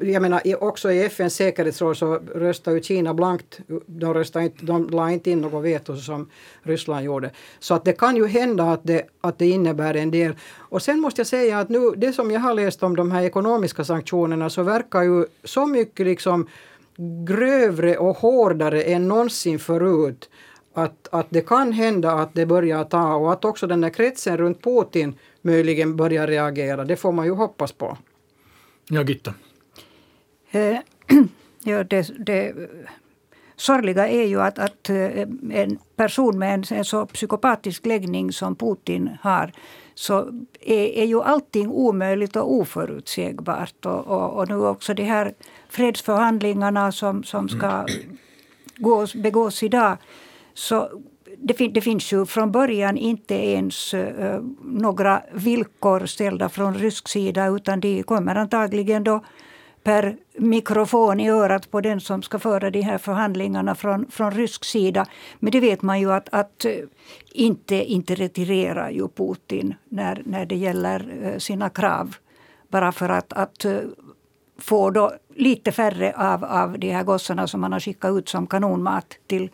jag 0.01 0.23
menar, 0.23 0.63
också 0.65 0.93
i 0.93 1.03
FNs 1.03 1.35
säkerhetsråd 1.35 1.97
så 1.97 2.15
röstade 2.35 2.77
ju 2.77 2.83
Kina 2.83 3.15
blankt. 3.15 3.61
De, 3.87 4.15
röstade 4.15 4.45
inte, 4.45 4.67
de 4.67 4.91
la 4.91 5.11
inte 5.11 5.31
in 5.31 5.41
något 5.41 5.65
veto 5.65 5.97
som 5.97 6.31
Ryssland 6.63 7.05
gjorde. 7.05 7.31
Så 7.59 7.75
att 7.75 7.85
det 7.85 7.93
kan 7.93 8.17
ju 8.17 8.27
hända 8.27 8.65
att 8.65 8.81
det, 8.85 9.07
att 9.21 9.39
det 9.39 9.47
innebär 9.47 9.95
en 9.95 10.11
del. 10.11 10.35
Och 10.57 10.83
sen 10.83 11.01
måste 11.01 11.21
jag 11.21 11.27
säga 11.27 11.59
att 11.59 11.69
nu, 11.69 11.91
det 11.97 12.13
som 12.13 12.31
jag 12.31 12.41
har 12.41 12.55
läst 12.55 12.83
om 12.83 12.97
de 12.97 13.11
här 13.11 13.23
ekonomiska 13.23 13.85
sanktionerna 13.85 14.51
så 14.51 14.63
verkar 14.63 15.03
ju 15.03 15.25
så 15.45 15.67
mycket 15.67 16.07
liksom 16.07 16.49
grövre 17.27 17.97
och 17.97 18.17
hårdare 18.17 18.83
än 18.83 19.09
någonsin 19.09 19.59
förut. 19.59 20.31
Att, 20.75 21.09
att 21.11 21.27
det 21.31 21.41
kan 21.41 21.73
hända 21.73 22.13
att 22.13 22.35
det 22.35 22.47
börjar 22.47 22.85
ta 22.85 23.15
och 23.15 23.33
att 23.33 23.45
också 23.45 23.67
den 23.67 23.81
där 23.81 23.91
kretsen 23.91 24.37
runt 24.37 24.63
Putin 24.65 25.15
möjligen 25.43 25.97
börjar 25.97 26.27
reagera. 26.27 26.85
Det 26.85 26.97
får 26.97 27.13
man 27.13 27.27
ju 27.27 27.33
hoppas 27.33 27.73
på. 27.73 27.99
Ja, 28.89 29.03
Gitta. 29.03 29.35
Eh, 30.53 30.79
ja, 31.65 31.85
det, 31.85 32.11
det 32.27 32.55
sorgliga 33.57 34.09
är 34.09 34.27
ju 34.27 34.41
att, 34.41 34.59
att 34.59 34.91
eh, 34.91 35.21
en 35.51 35.79
person 35.97 36.39
med 36.39 36.55
en, 36.55 36.65
en 36.71 36.85
så 36.85 37.07
psykopatisk 37.07 37.87
läggning 37.87 38.33
som 38.33 38.57
Putin 38.57 39.11
har 39.23 39.53
så 39.95 40.19
är, 40.61 40.87
är 40.87 41.05
ju 41.05 41.23
allting 41.23 41.71
omöjligt 41.71 42.37
och 42.37 42.53
oförutsägbart. 42.53 43.87
Och, 43.87 44.07
och, 44.07 44.31
och 44.31 44.49
nu 44.49 44.55
också 44.55 44.95
de 44.95 45.05
här 45.05 45.35
fredsförhandlingarna 45.69 46.93
som, 46.93 47.25
som 47.25 47.49
ska 47.49 47.87
gås, 48.77 49.15
begås 49.15 49.63
idag. 49.63 49.97
Så 50.55 51.03
det, 51.39 51.55
fin, 51.55 51.73
det, 51.73 51.81
finns 51.81 52.13
ju 52.13 52.27
från 52.27 52.53
början 52.53 52.97
inte 52.97 53.35
ens 53.35 53.95
uh, 53.95 54.41
några 54.65 55.23
villkor 55.33 56.07
ställda 56.07 56.49
från 56.49 56.75
rysk 56.75 57.09
sida 57.09 57.47
utan 57.47 57.81
de 57.81 58.03
kommer 58.03 58.35
antagligen 58.35 59.05
då 59.05 59.25
per 59.83 60.17
mikrofon 60.37 61.21
i 61.21 61.31
örat 61.31 61.71
på 61.71 61.81
den 61.81 62.01
som 62.01 62.23
ska 62.23 62.39
föra 62.39 62.71
de 62.71 62.81
här 62.81 62.99
förhandlingarna 62.99 63.75
från, 63.75 64.11
från 64.11 64.31
rysk 64.31 64.65
sida. 64.65 65.07
Men 65.39 65.53
det 65.53 65.61
vet 65.61 65.83
man 65.83 66.01
ju 66.01 66.13
att, 66.13 66.29
att 66.33 66.65
eh, 66.65 66.73
inte, 67.33 67.75
inte 67.75 68.15
retirerar 68.15 68.91
ju 68.91 69.09
Putin 69.09 69.75
när, 69.89 70.23
när 70.25 70.47
det 70.47 70.57
gäller 70.57 71.15
eh, 71.23 71.39
sina 71.39 71.71
krav. 71.71 72.17
Bara 72.69 72.93
för 72.93 73.09
att, 73.09 73.33
att 73.33 73.65
eh, 73.65 73.79
få 74.59 74.91
då 74.91 75.13
lite 75.35 75.73
färre 75.73 76.15
av, 76.17 76.45
av 76.45 76.79
de 76.79 76.91
här 76.91 77.05
gossarna 77.05 77.47
som 77.47 77.61
man 77.61 77.73
har 77.73 77.81
skickat 77.81 78.19
ut 78.19 78.29
som 78.29 78.47
kanonmat 78.47 79.19
till, 79.27 79.51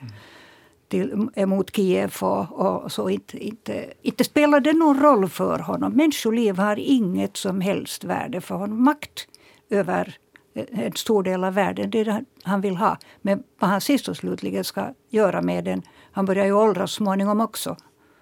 till, 0.88 1.28
emot 1.34 1.76
Kiev. 1.76 2.14
Och, 2.20 2.52
och, 2.52 2.92
så 2.92 3.08
inte, 3.08 3.44
inte, 3.46 3.92
inte 4.02 4.24
spelar 4.24 4.60
det 4.60 4.72
någon 4.72 5.00
roll 5.00 5.28
för 5.28 5.58
honom. 5.58 5.92
Människoliv 5.92 6.58
har 6.58 6.76
inget 6.78 7.36
som 7.36 7.60
helst 7.60 8.04
värde 8.04 8.40
för 8.40 8.54
honom. 8.54 8.84
Makt 8.84 9.28
över 9.70 10.18
en 10.54 10.92
stor 10.92 11.22
del 11.22 11.44
av 11.44 11.54
världen. 11.54 11.90
Det 11.90 12.00
är 12.00 12.04
det 12.04 12.24
han 12.42 12.60
vill 12.60 12.76
ha. 12.76 12.98
Men 13.22 13.42
vad 13.58 13.70
han 13.70 13.80
sist 13.80 14.08
och 14.08 14.16
slutligen 14.16 14.64
ska 14.64 14.94
göra 15.10 15.42
med 15.42 15.64
den... 15.64 15.82
Han 16.12 16.24
börjar 16.24 16.44
ju 16.44 16.52
åldras 16.52 16.92
småningom 16.92 17.40
också. 17.40 17.76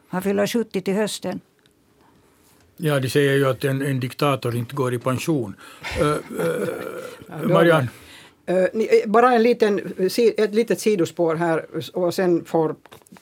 Han 0.09 0.23
fyller 0.23 0.47
70 0.47 0.81
till 0.81 0.95
hösten. 0.95 1.41
Ja, 2.77 3.01
de 3.01 3.09
säger 3.09 3.35
ju 3.35 3.47
att 3.47 3.65
en, 3.65 3.83
en 3.83 4.01
diktator 4.01 4.57
inte 4.57 4.75
går 4.75 4.95
i 4.95 4.99
pension. 4.99 5.57
Uh, 6.01 6.07
uh, 6.07 7.49
Marianne? 7.49 7.89
Bara 9.07 9.33
en 9.33 9.43
liten, 9.43 9.81
ett 10.37 10.55
litet 10.55 10.81
sidospår 10.81 11.35
här 11.35 11.67
och 11.93 12.15
sen 12.15 12.45
får 12.45 12.75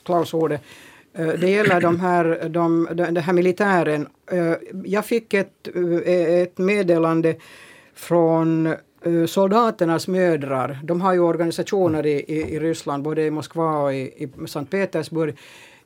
Klaus 0.03 0.33
ordet. 0.33 0.61
Det 1.13 1.49
gäller 1.49 1.81
de 1.81 1.99
här, 1.99 2.49
de, 2.49 2.89
den 2.93 3.17
här 3.17 3.33
militären. 3.33 4.07
Jag 4.85 5.05
fick 5.05 5.33
ett, 5.33 5.67
ett 6.05 6.57
meddelande 6.57 7.35
från 7.95 8.67
eh, 8.67 9.25
soldaternas 9.27 10.07
mödrar. 10.07 10.79
De 10.83 11.01
har 11.01 11.13
ju 11.13 11.19
organisationer 11.19 12.05
i, 12.05 12.13
i, 12.13 12.55
i 12.55 12.59
Ryssland, 12.59 13.03
både 13.03 13.23
i 13.23 13.31
Moskva 13.31 13.77
och 13.77 13.93
i, 13.93 13.97
i 13.97 14.47
Sankt 14.47 14.71
Petersburg. 14.71 15.35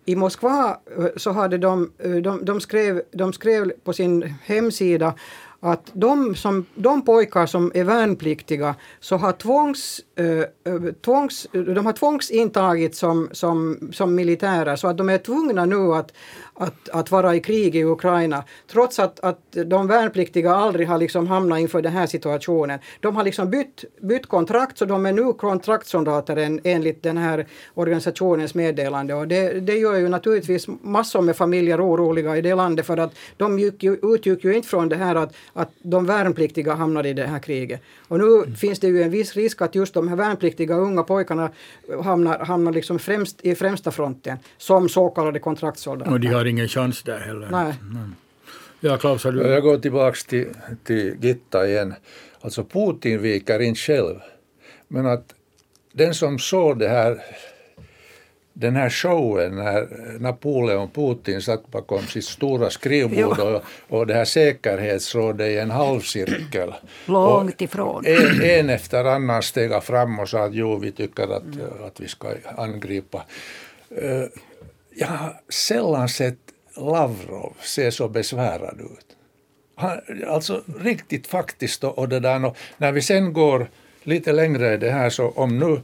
I 0.06 0.16
Moskva 0.16 0.78
eh, 0.98 1.06
så 1.18 1.32
hade 1.32 1.58
de, 1.58 1.92
eh, 1.98 2.12
de, 2.12 2.46
de, 2.46 2.62
skrev, 2.62 3.02
de 3.12 3.34
skrev 3.34 3.72
på 3.84 3.94
sin 3.94 4.24
hemsida 4.44 5.14
att 5.60 5.92
de, 5.94 6.36
som, 6.36 6.66
de 6.76 7.02
pojkar 7.02 7.46
som 7.46 7.72
är 7.76 7.84
värnpliktiga 7.84 8.76
så 9.00 9.18
har 9.18 9.32
tvångs, 9.32 10.02
eh, 10.16 10.44
tvångs, 11.02 11.48
de 11.52 11.86
har 11.86 11.94
tvångsintagits 11.94 13.00
som, 13.00 13.30
som, 13.32 13.90
som 13.94 14.16
militärer 14.16 14.76
så 14.76 14.88
att 14.88 14.98
de 14.98 15.10
är 15.10 15.18
tvungna 15.18 15.66
nu 15.66 15.94
att, 15.94 16.14
att, 16.60 16.90
att 16.90 17.12
vara 17.12 17.36
i 17.36 17.40
krig 17.40 17.76
i 17.76 17.84
Ukraina. 17.84 18.44
Trots 18.72 19.00
att, 19.00 19.20
att 19.20 19.40
de 19.66 19.88
värnpliktiga 19.88 20.52
aldrig 20.52 20.88
har 20.88 20.98
liksom 20.98 21.28
hamnat 21.28 21.60
inför 21.60 21.82
den 21.82 21.92
här 21.92 22.08
situationen. 22.08 22.80
De 23.00 23.16
har 23.16 23.24
liksom 23.24 23.50
bytt, 23.50 23.86
bytt 24.02 24.26
kontrakt 24.26 24.78
så 24.78 24.86
de 24.86 25.06
är 25.06 25.12
nu 25.12 25.34
kontraktssoldater 25.34 26.36
en, 26.36 26.60
enligt 26.64 27.04
den 27.04 27.18
här 27.18 27.48
organisationens 27.74 28.56
meddelande. 28.56 29.14
Och 29.14 29.28
det, 29.28 29.60
det 29.60 29.78
gör 29.78 29.96
ju 29.96 30.10
naturligtvis 30.10 30.68
massor 30.82 31.22
med 31.22 31.36
familjer 31.36 31.86
oroliga 31.86 32.38
i 32.38 32.42
det 32.42 32.56
landet 32.56 32.86
för 32.86 32.98
att 32.98 33.16
de 33.38 33.60
gick 33.60 33.84
ju, 33.84 33.98
utgick 34.04 34.44
ju 34.44 34.56
inte 34.56 34.68
från 34.68 34.90
det 34.90 34.96
här 34.96 35.16
att, 35.16 35.36
att 35.54 35.70
de 35.82 36.06
värnpliktiga 36.06 36.74
hamnade 36.74 37.10
i 37.10 37.14
det 37.14 37.28
här 37.28 37.40
kriget. 37.40 37.82
Och 38.08 38.20
nu 38.20 38.26
mm. 38.26 38.56
finns 38.56 38.80
det 38.80 38.88
ju 38.88 39.04
en 39.04 39.12
viss 39.12 39.36
risk 39.36 39.62
att 39.62 39.76
just 39.76 39.94
de 39.94 40.08
här 40.08 40.16
värnpliktiga 40.16 40.76
unga 40.76 41.04
pojkarna 41.04 41.50
hamnar, 42.04 42.40
hamnar 42.40 42.72
liksom 42.72 43.00
främst, 43.00 43.42
i 43.42 43.56
främsta 43.56 43.92
fronten 43.92 44.38
som 44.58 44.90
så 44.90 45.10
kallade 45.10 45.40
kontraktssoldater 45.40 46.12
ingen 46.50 46.68
chans 46.68 47.04
där 47.04 47.20
heller. 47.20 47.48
Nej. 47.52 47.74
Ja, 48.80 48.98
Klaus, 48.98 49.24
har 49.24 49.32
du... 49.32 49.42
Jag 49.42 49.64
går 49.64 49.78
tillbaka 49.78 50.18
till, 50.28 50.48
till 50.84 51.16
Gitta 51.22 51.68
igen. 51.68 51.94
Alltså 52.42 52.64
Putin 52.64 53.22
viker 53.22 53.60
inte 53.60 53.80
själv. 53.80 54.16
Men 54.88 55.06
att 55.06 55.34
den 55.94 56.14
som 56.14 56.40
såg 56.40 56.80
det 56.80 56.90
här, 56.90 57.22
den 58.54 58.76
här 58.76 58.90
showen 58.90 59.56
när 59.56 59.88
Napoleon 60.20 60.90
Putin 60.90 61.42
satt 61.42 61.72
bakom 61.72 62.02
sitt 62.02 62.26
stora 62.26 62.70
skrivbord 62.70 63.40
och, 63.40 63.64
och 63.88 64.08
det 64.08 64.14
här 64.14 64.26
säkerhetsrådet 64.26 65.48
i 65.48 65.58
en 65.58 65.72
halvcirkel. 65.72 66.74
Långt 67.06 67.62
ifrån. 67.62 68.06
En, 68.06 68.42
en 68.42 68.70
efter 68.70 69.06
annan 69.06 69.44
steg 69.44 69.84
fram 69.84 70.20
och 70.20 70.30
sa 70.30 70.46
att 70.46 70.54
jo, 70.54 70.78
vi 70.78 70.92
tycker 70.92 71.24
att, 71.24 71.44
att 71.88 72.00
vi 72.00 72.08
ska 72.08 72.28
angripa. 72.58 73.26
Jag 75.00 75.08
har 75.08 75.42
sällan 75.50 76.10
sett 76.10 76.38
Lavrov 76.78 77.54
se 77.62 77.92
så 77.92 78.10
besvärad 78.10 78.80
ut. 78.80 79.06
Han, 79.76 80.00
alltså 80.28 80.64
riktigt 80.80 81.28
faktiskt 81.28 81.84
och 81.84 82.10
det 82.10 82.20
där. 82.20 82.46
Och 82.46 82.58
när 82.78 82.92
vi 82.92 83.02
sen 83.02 83.34
går 83.34 83.70
lite 84.04 84.32
längre 84.32 84.74
i 84.74 84.78
det 84.78 84.92
här 84.92 85.10
så 85.10 85.30
om 85.30 85.60
nu 85.60 85.82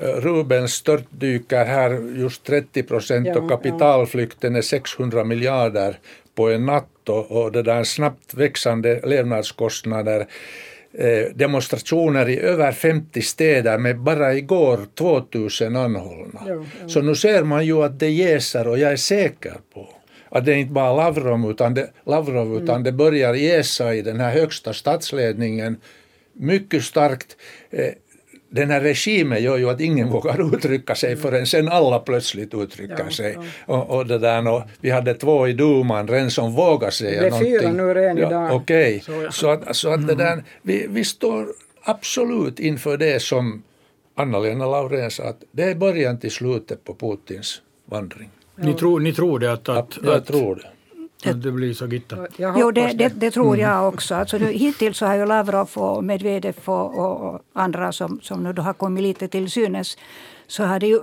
eh, 0.00 0.20
Rubens 0.20 0.72
störtdyker 0.72 1.64
här 1.64 1.90
just 2.16 2.44
30 2.44 2.82
procent 2.82 3.26
ja, 3.26 3.38
och 3.38 3.48
kapitalflykten 3.48 4.56
är 4.56 4.62
600 4.62 5.24
miljarder 5.24 5.98
på 6.34 6.50
en 6.50 6.66
natt 6.66 7.08
och, 7.08 7.30
och 7.30 7.52
det 7.52 7.62
där 7.62 7.84
snabbt 7.84 8.34
växande 8.34 9.00
levnadskostnader 9.04 10.26
demonstrationer 11.34 12.28
i 12.28 12.40
över 12.40 12.72
50 12.72 13.22
städer 13.22 13.78
med 13.78 13.98
bara 13.98 14.34
igår 14.34 14.78
2000 14.94 15.76
anhållna. 15.76 16.42
Ja, 16.46 16.54
ja. 16.54 16.88
Så 16.88 17.02
nu 17.02 17.14
ser 17.14 17.44
man 17.44 17.66
ju 17.66 17.84
att 17.84 17.98
det 17.98 18.08
jäser 18.08 18.68
och 18.68 18.78
jag 18.78 18.92
är 18.92 18.96
säker 18.96 19.54
på 19.74 19.88
att 20.28 20.44
det 20.44 20.54
inte 20.54 20.72
bara 20.72 20.96
Lavrov 20.96 21.50
utan 21.50 21.74
det, 21.74 21.90
Lavrov, 22.06 22.62
utan 22.62 22.74
mm. 22.74 22.82
det 22.82 22.92
börjar 22.92 23.34
jäsa 23.34 23.94
i 23.94 24.02
den 24.02 24.20
här 24.20 24.32
högsta 24.32 24.72
statsledningen 24.72 25.76
mycket 26.32 26.84
starkt. 26.84 27.36
Den 28.54 28.70
här 28.70 28.80
regimen 28.80 29.42
gör 29.42 29.56
ju 29.56 29.70
att 29.70 29.80
ingen 29.80 30.10
vågar 30.10 30.54
uttrycka 30.54 30.94
sig 30.94 31.16
förrän 31.16 31.46
sen 31.46 31.68
alla 31.68 31.98
plötsligt 31.98 32.54
uttrycker 32.54 33.04
ja, 33.04 33.10
sig. 33.10 33.38
Ja. 33.66 33.74
Och, 33.74 33.96
och, 33.96 34.06
det 34.06 34.18
där, 34.18 34.48
och 34.48 34.62
vi 34.80 34.90
hade 34.90 35.14
två 35.14 35.48
i 35.48 35.52
duman, 35.52 36.08
en 36.08 36.30
som 36.30 36.52
vågar 36.52 36.90
säga 36.90 37.20
det 37.20 37.26
är 37.26 37.30
någonting. 37.30 37.60
fyra 37.60 37.72
nu 37.72 37.94
redan 37.94 38.16
ja, 38.16 38.28
idag. 38.28 38.56
Okej, 38.56 39.02
okay. 39.08 39.26
så, 39.26 39.32
så, 39.32 39.50
att, 39.50 39.76
så 39.76 39.88
att 39.88 40.06
det 40.06 40.12
mm. 40.12 40.26
där, 40.26 40.44
vi, 40.62 40.86
vi 40.88 41.04
står 41.04 41.48
absolut 41.82 42.60
inför 42.60 42.96
det 42.96 43.22
som 43.22 43.62
Anna-Lena 44.14 44.66
Laurén 44.66 45.10
sa, 45.10 45.24
att 45.24 45.42
det 45.52 45.62
är 45.62 45.74
början 45.74 46.18
till 46.18 46.30
slutet 46.30 46.84
på 46.84 46.94
Putins 46.94 47.62
vandring. 47.84 48.30
Ni, 48.56 48.74
tror, 48.74 49.00
ni 49.00 49.12
tror 49.12 49.38
det? 49.38 49.52
Att, 49.52 49.68
att, 49.68 49.98
jag 50.02 50.14
att, 50.14 50.26
tror 50.26 50.54
det. 50.54 50.68
Att 51.30 51.42
det 51.42 51.52
blir 51.52 51.74
så 51.74 51.86
Gitta? 51.86 52.26
Jo, 52.38 52.70
det, 52.70 52.92
det, 52.92 53.08
det, 53.08 53.30
tror 53.30 53.58
jag 53.58 53.72
mm. 53.72 53.84
också. 53.84 54.14
Alltså, 54.14 54.38
nu, 54.38 54.52
hittills 54.52 54.98
så 54.98 55.06
har 55.06 55.14
ju 55.14 55.26
Lavrov 55.26 55.70
och 55.74 56.04
Medvedev 56.04 56.54
och, 56.64 56.98
och, 56.98 57.40
andra 57.52 57.92
som, 57.92 58.20
som 58.22 58.42
nu 58.42 58.52
då 58.52 58.62
har 58.62 58.72
kommit 58.72 59.02
lite 59.02 59.28
till 59.28 59.50
synes 59.50 59.98
så 60.46 60.64
har 60.64 60.80
det 60.80 60.86
ju 60.86 61.00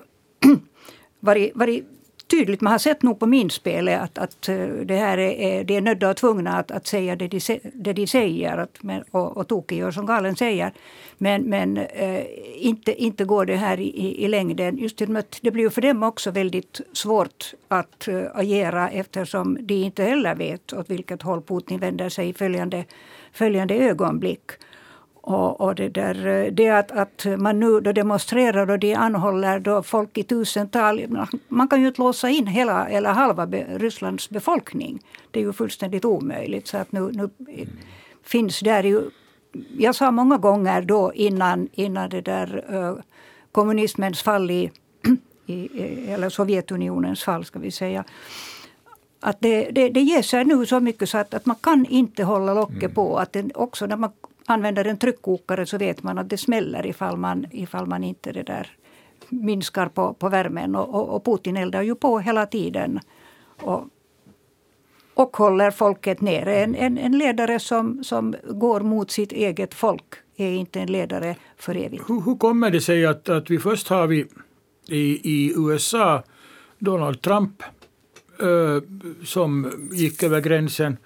varit, 1.20 1.51
varit 1.56 1.86
tydligt. 2.31 2.61
Man 2.61 2.71
har 2.71 2.79
sett 2.79 3.03
nog 3.03 3.19
på 3.19 3.25
minspelet 3.25 4.01
att, 4.01 4.17
att 4.17 4.50
eh, 4.50 4.67
det 4.67 4.95
här 4.95 5.17
är, 5.17 5.63
de 5.63 5.77
är 5.77 5.81
nödda 5.81 6.09
och 6.09 6.17
tvungna 6.17 6.57
att, 6.57 6.71
att 6.71 6.88
säga 6.88 7.15
det 7.15 7.27
de, 7.27 7.59
det 7.73 7.93
de 7.93 8.07
säger 8.07 8.57
att, 8.57 8.77
och, 9.11 9.38
och 9.38 9.47
Toki 9.47 9.75
gör 9.75 9.91
som 9.91 10.05
galen 10.05 10.35
säger. 10.35 10.73
Men, 11.17 11.41
men 11.41 11.77
äh, 11.77 12.23
inte, 12.55 13.03
inte 13.03 13.25
går 13.25 13.45
det 13.45 13.55
här 13.55 13.79
i, 13.79 14.23
i 14.23 14.27
längden. 14.27 14.77
Just 14.77 15.01
att 15.01 15.39
det 15.41 15.51
blir 15.51 15.69
för 15.69 15.81
dem 15.81 16.03
också 16.03 16.31
väldigt 16.31 16.81
svårt 16.93 17.53
att 17.67 18.07
äh, 18.07 18.23
agera 18.33 18.89
eftersom 18.89 19.57
de 19.61 19.73
inte 19.73 20.03
heller 20.03 20.35
vet 20.35 20.73
åt 20.73 20.89
vilket 20.89 21.21
håll 21.21 21.41
Putin 21.41 21.79
vänder 21.79 22.09
sig 22.09 22.29
i 22.29 22.33
följande, 22.33 22.85
följande 23.33 23.75
ögonblick. 23.75 24.51
Och, 25.22 25.62
och, 25.62 25.75
det, 25.75 25.90
där, 25.90 26.51
det 26.51 26.70
att, 26.70 26.92
att 26.92 27.25
man 27.38 27.60
nu 27.60 27.80
då 27.80 27.92
demonstrerar 27.92 28.70
och 28.70 28.80
de 28.80 28.96
anhåller 28.96 29.60
då 29.60 29.84
folk 29.84 30.18
i 30.18 30.24
tusental. 30.24 31.28
Man 31.48 31.68
kan 31.68 31.82
ju 31.82 31.88
inte 31.88 32.01
låsa 32.01 32.30
in 32.30 32.48
hela 32.48 32.88
eller 32.88 33.10
halva 33.10 33.48
be, 33.48 33.66
Rysslands 33.78 34.30
befolkning. 34.30 35.00
Det 35.32 35.40
är 35.40 35.44
ju 35.44 35.54
fullständigt 35.54 36.06
omöjligt. 36.06 36.68
Så 36.68 36.78
att 36.78 36.92
nu, 36.92 37.12
nu 37.12 37.30
finns 38.24 38.60
där 38.60 38.84
ju... 38.84 39.01
Jag 39.78 39.96
sa 39.96 40.12
många 40.12 40.38
gånger 40.38 40.82
då 40.82 41.13
innan, 41.13 41.70
innan 41.74 42.10
det 42.10 42.22
där 42.22 42.75
uh, 42.75 42.96
kommunismens 43.51 44.22
fall 44.22 44.51
i, 44.51 44.72
i, 45.46 45.68
eller 46.08 46.30
Sovjetunionens 46.30 47.24
fall 47.24 47.46
ska 47.46 47.60
vi 47.60 47.72
säga 47.72 48.04
att 49.22 49.38
det, 49.40 49.72
det, 49.72 49.90
det 49.90 50.01
ger 50.01 50.22
sig 50.22 50.46
nu 50.46 50.66
så 50.66 50.80
mycket 50.80 51.10
så 51.10 51.18
att, 51.18 51.34
att 51.34 51.46
man 51.46 51.56
kan 51.62 51.86
inte 51.86 52.24
hålla 52.24 52.54
locket 52.54 52.84
mm. 52.84 52.94
på. 52.94 53.18
Att 53.18 53.34
den, 53.34 53.51
också 53.56 53.86
när 53.86 53.98
man 53.98 54.12
använder 54.51 54.86
en 54.86 54.98
tryckkokare 54.98 55.65
så 55.65 55.77
vet 55.77 56.03
man 56.03 56.17
att 56.17 56.29
det 56.29 56.38
smäller 56.38 56.86
ifall 56.86 57.17
man, 57.17 57.46
ifall 57.51 57.86
man 57.86 58.03
inte 58.03 58.31
det 58.31 58.43
där 58.43 58.77
minskar 59.29 59.89
på, 59.89 60.13
på 60.13 60.29
värmen. 60.29 60.75
Och, 60.75 60.96
och, 60.96 61.15
och 61.15 61.25
Putin 61.25 61.58
eldar 61.58 61.81
ju 61.81 61.96
på 61.96 62.20
hela 62.20 62.46
tiden. 62.46 63.00
Och, 63.62 63.88
och 65.13 65.38
håller 65.38 65.72
folket 65.72 66.22
nere. 66.22 66.63
En, 66.63 66.75
en, 66.75 66.98
en, 66.98 67.17
ledare 67.17 67.60
som, 67.60 68.03
som 68.03 68.36
går 68.50 68.81
mot 68.81 69.12
sitt 69.12 69.31
eget 69.31 69.74
folk 69.74 70.03
är 70.36 70.51
inte 70.51 70.79
en 70.79 70.91
ledare 70.91 71.36
för 71.58 71.75
evigt. 71.75 72.03
Hur, 72.08 72.22
hur 72.22 72.36
kommer 72.36 72.72
det 72.72 72.81
sig 72.81 73.05
att, 73.05 73.29
att 73.29 73.50
vi 73.50 73.60
först 73.60 73.88
har 73.88 74.08
vi 74.08 74.25
i, 74.88 75.31
i 75.31 75.53
USA 75.58 76.24
Donald 76.79 77.22
Trump 77.22 77.63
äh, 78.41 78.84
som 79.25 79.72
gick 79.91 80.24
över 80.24 80.41
gränsen 80.41 80.98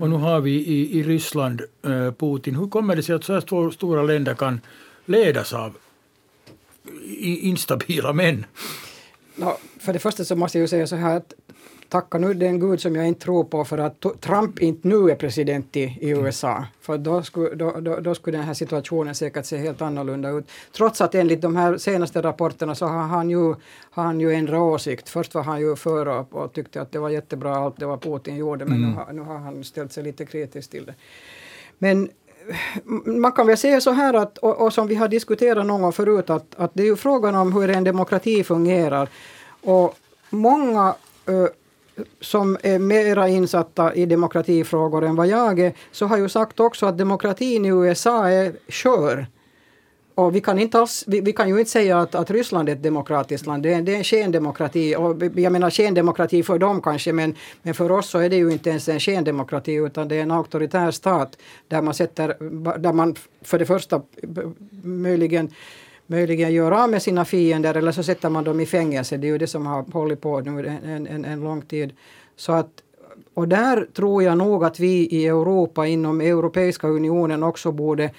och 0.00 0.10
nu 0.10 0.16
har 0.16 0.40
vi 0.40 0.50
i, 0.50 0.98
i 0.98 1.02
Ryssland 1.02 1.62
eh, 1.84 2.12
Putin. 2.12 2.56
Hur 2.56 2.68
kommer 2.68 2.96
det 2.96 3.02
sig 3.02 3.14
att 3.14 3.24
så 3.24 3.32
här 3.32 3.70
stora 3.70 4.02
länder 4.02 4.34
kan 4.34 4.60
ledas 5.04 5.52
av 5.52 5.76
instabila 7.18 8.12
män? 8.12 8.46
No, 9.36 9.56
för 9.80 9.92
det 9.92 9.98
första 9.98 10.24
så 10.24 10.36
måste 10.36 10.58
jag 10.58 10.62
ju 10.62 10.68
säga 10.68 10.86
så 10.86 10.96
här 10.96 11.16
att 11.16 11.32
tacka 11.90 12.18
nu 12.18 12.34
den 12.34 12.60
Gud 12.60 12.80
som 12.80 12.96
jag 12.96 13.08
inte 13.08 13.20
tror 13.20 13.44
på 13.44 13.64
för 13.64 13.78
att 13.78 14.06
Trump 14.20 14.58
inte 14.58 14.88
nu 14.88 15.10
är 15.10 15.14
president 15.14 15.76
i, 15.76 15.80
i 15.80 16.08
USA. 16.08 16.64
För 16.80 16.98
då 16.98 17.22
skulle, 17.22 17.54
då, 17.54 17.80
då, 17.80 17.96
då, 17.96 18.14
skulle 18.14 18.38
den 18.38 18.46
här 18.46 18.54
situationen 18.54 19.14
säkert 19.14 19.46
se 19.46 19.56
helt 19.56 19.82
annorlunda 19.82 20.30
ut. 20.30 20.50
Trots 20.76 21.00
att 21.00 21.14
enligt 21.14 21.42
de 21.42 21.56
här 21.56 21.78
senaste 21.78 22.22
rapporterna 22.22 22.74
så 22.74 22.86
har 22.86 23.02
han 23.02 23.30
ju, 23.30 23.54
har 23.90 24.04
han 24.04 24.20
ju 24.20 24.32
ändrat 24.32 24.60
åsikt. 24.60 25.08
Först 25.08 25.34
var 25.34 25.42
han 25.42 25.60
ju 25.60 25.76
för 25.76 26.08
och, 26.08 26.34
och 26.34 26.52
tyckte 26.52 26.80
att 26.80 26.92
det 26.92 26.98
var 26.98 27.10
jättebra 27.10 27.56
allt 27.56 27.76
det 27.78 27.86
var 27.86 27.96
Putin 27.96 28.36
gjorde 28.36 28.64
men 28.64 28.76
mm. 28.76 28.90
nu, 28.90 28.96
har, 28.96 29.12
nu 29.12 29.20
har 29.20 29.38
han 29.38 29.64
ställt 29.64 29.92
sig 29.92 30.04
lite 30.04 30.26
kritisk 30.26 30.70
till 30.70 30.86
det. 30.86 30.94
Men 31.78 32.08
man 33.04 33.32
kan 33.32 33.46
väl 33.46 33.56
säga 33.56 33.80
så 33.80 33.90
här 33.90 34.14
att, 34.14 34.38
och, 34.38 34.60
och, 34.60 34.72
som 34.72 34.86
vi 34.86 34.94
har 34.94 35.08
diskuterat 35.08 35.66
någon 35.66 35.82
gång 35.82 35.92
förut, 35.92 36.30
att, 36.30 36.54
att 36.56 36.70
det 36.74 36.82
är 36.82 36.86
ju 36.86 36.96
frågan 36.96 37.34
om 37.34 37.52
hur 37.52 37.70
en 37.70 37.84
demokrati 37.84 38.44
fungerar. 38.44 39.08
Och 39.62 39.94
många 40.30 40.94
som 42.20 42.58
är 42.62 42.78
mera 42.78 43.28
insatta 43.28 43.94
i 43.94 44.06
demokratifrågor 44.06 45.04
än 45.04 45.16
vad 45.16 45.26
jag 45.26 45.58
är, 45.58 45.72
så 45.92 46.06
har 46.06 46.16
ju 46.16 46.28
sagt 46.28 46.60
också 46.60 46.86
att 46.86 46.98
demokratin 46.98 47.64
i 47.64 47.68
USA 47.68 48.28
är 48.28 48.52
skör. 48.68 49.26
Och 50.14 50.34
vi 50.36 50.40
kan, 50.40 50.58
inte 50.58 50.78
alls, 50.78 51.04
vi, 51.06 51.20
vi, 51.20 51.32
kan 51.32 51.48
ju 51.48 51.58
inte 51.58 51.70
säga 51.70 52.00
att, 52.00 52.14
att 52.14 52.30
Ryssland 52.30 52.68
är 52.68 52.72
ett 52.72 52.82
demokratiskt 52.82 53.46
land. 53.46 53.62
Det 53.62 53.74
är, 53.74 53.82
det 53.82 53.94
är 53.94 53.96
en 53.96 54.04
skendemokrati. 54.04 54.96
Och 54.96 55.22
jag 55.34 55.52
menar 55.52 55.70
skendemokrati 55.70 56.42
för 56.42 56.58
dem 56.58 56.82
kanske, 56.82 57.12
men, 57.12 57.34
men 57.62 57.74
för 57.74 57.92
oss 57.92 58.10
så 58.10 58.18
är 58.18 58.28
det 58.28 58.36
ju 58.36 58.52
inte 58.52 58.70
ens 58.70 58.88
en 58.88 59.00
skendemokrati 59.00 59.74
utan 59.74 60.08
det 60.08 60.16
är 60.16 60.22
en 60.22 60.30
auktoritär 60.30 60.90
stat 60.90 61.38
där 61.68 61.82
man 61.82 61.94
sätter, 61.94 62.36
där 62.78 62.92
man 62.92 63.14
för 63.42 63.58
det 63.58 63.66
första 63.66 64.02
möjligen 64.82 65.50
möjligen 66.10 66.52
gör 66.52 66.72
av 66.72 66.90
med 66.90 67.02
sina 67.02 67.24
fiender 67.24 67.76
eller 67.76 67.92
så 67.92 68.02
sätter 68.02 68.30
man 68.30 68.44
dem 68.44 68.60
i 68.60 68.66
fängelse. 68.66 69.16
Det 69.16 69.26
är 69.26 69.32
ju 69.32 69.38
det 69.38 69.46
som 69.46 69.66
har 69.66 69.84
hållit 69.92 70.20
på 70.20 70.40
nu 70.40 70.80
en, 70.84 71.06
en, 71.06 71.24
en 71.24 71.40
lång 71.40 71.62
tid. 71.62 71.92
Så 72.36 72.52
att, 72.52 72.70
och 73.34 73.48
där 73.48 73.88
tror 73.94 74.22
jag 74.22 74.38
nog 74.38 74.64
att 74.64 74.80
vi 74.80 75.08
i 75.10 75.26
Europa, 75.26 75.86
inom 75.86 76.20
Europeiska 76.20 76.88
unionen 76.88 77.42
också 77.42 77.72
borde 77.72 78.10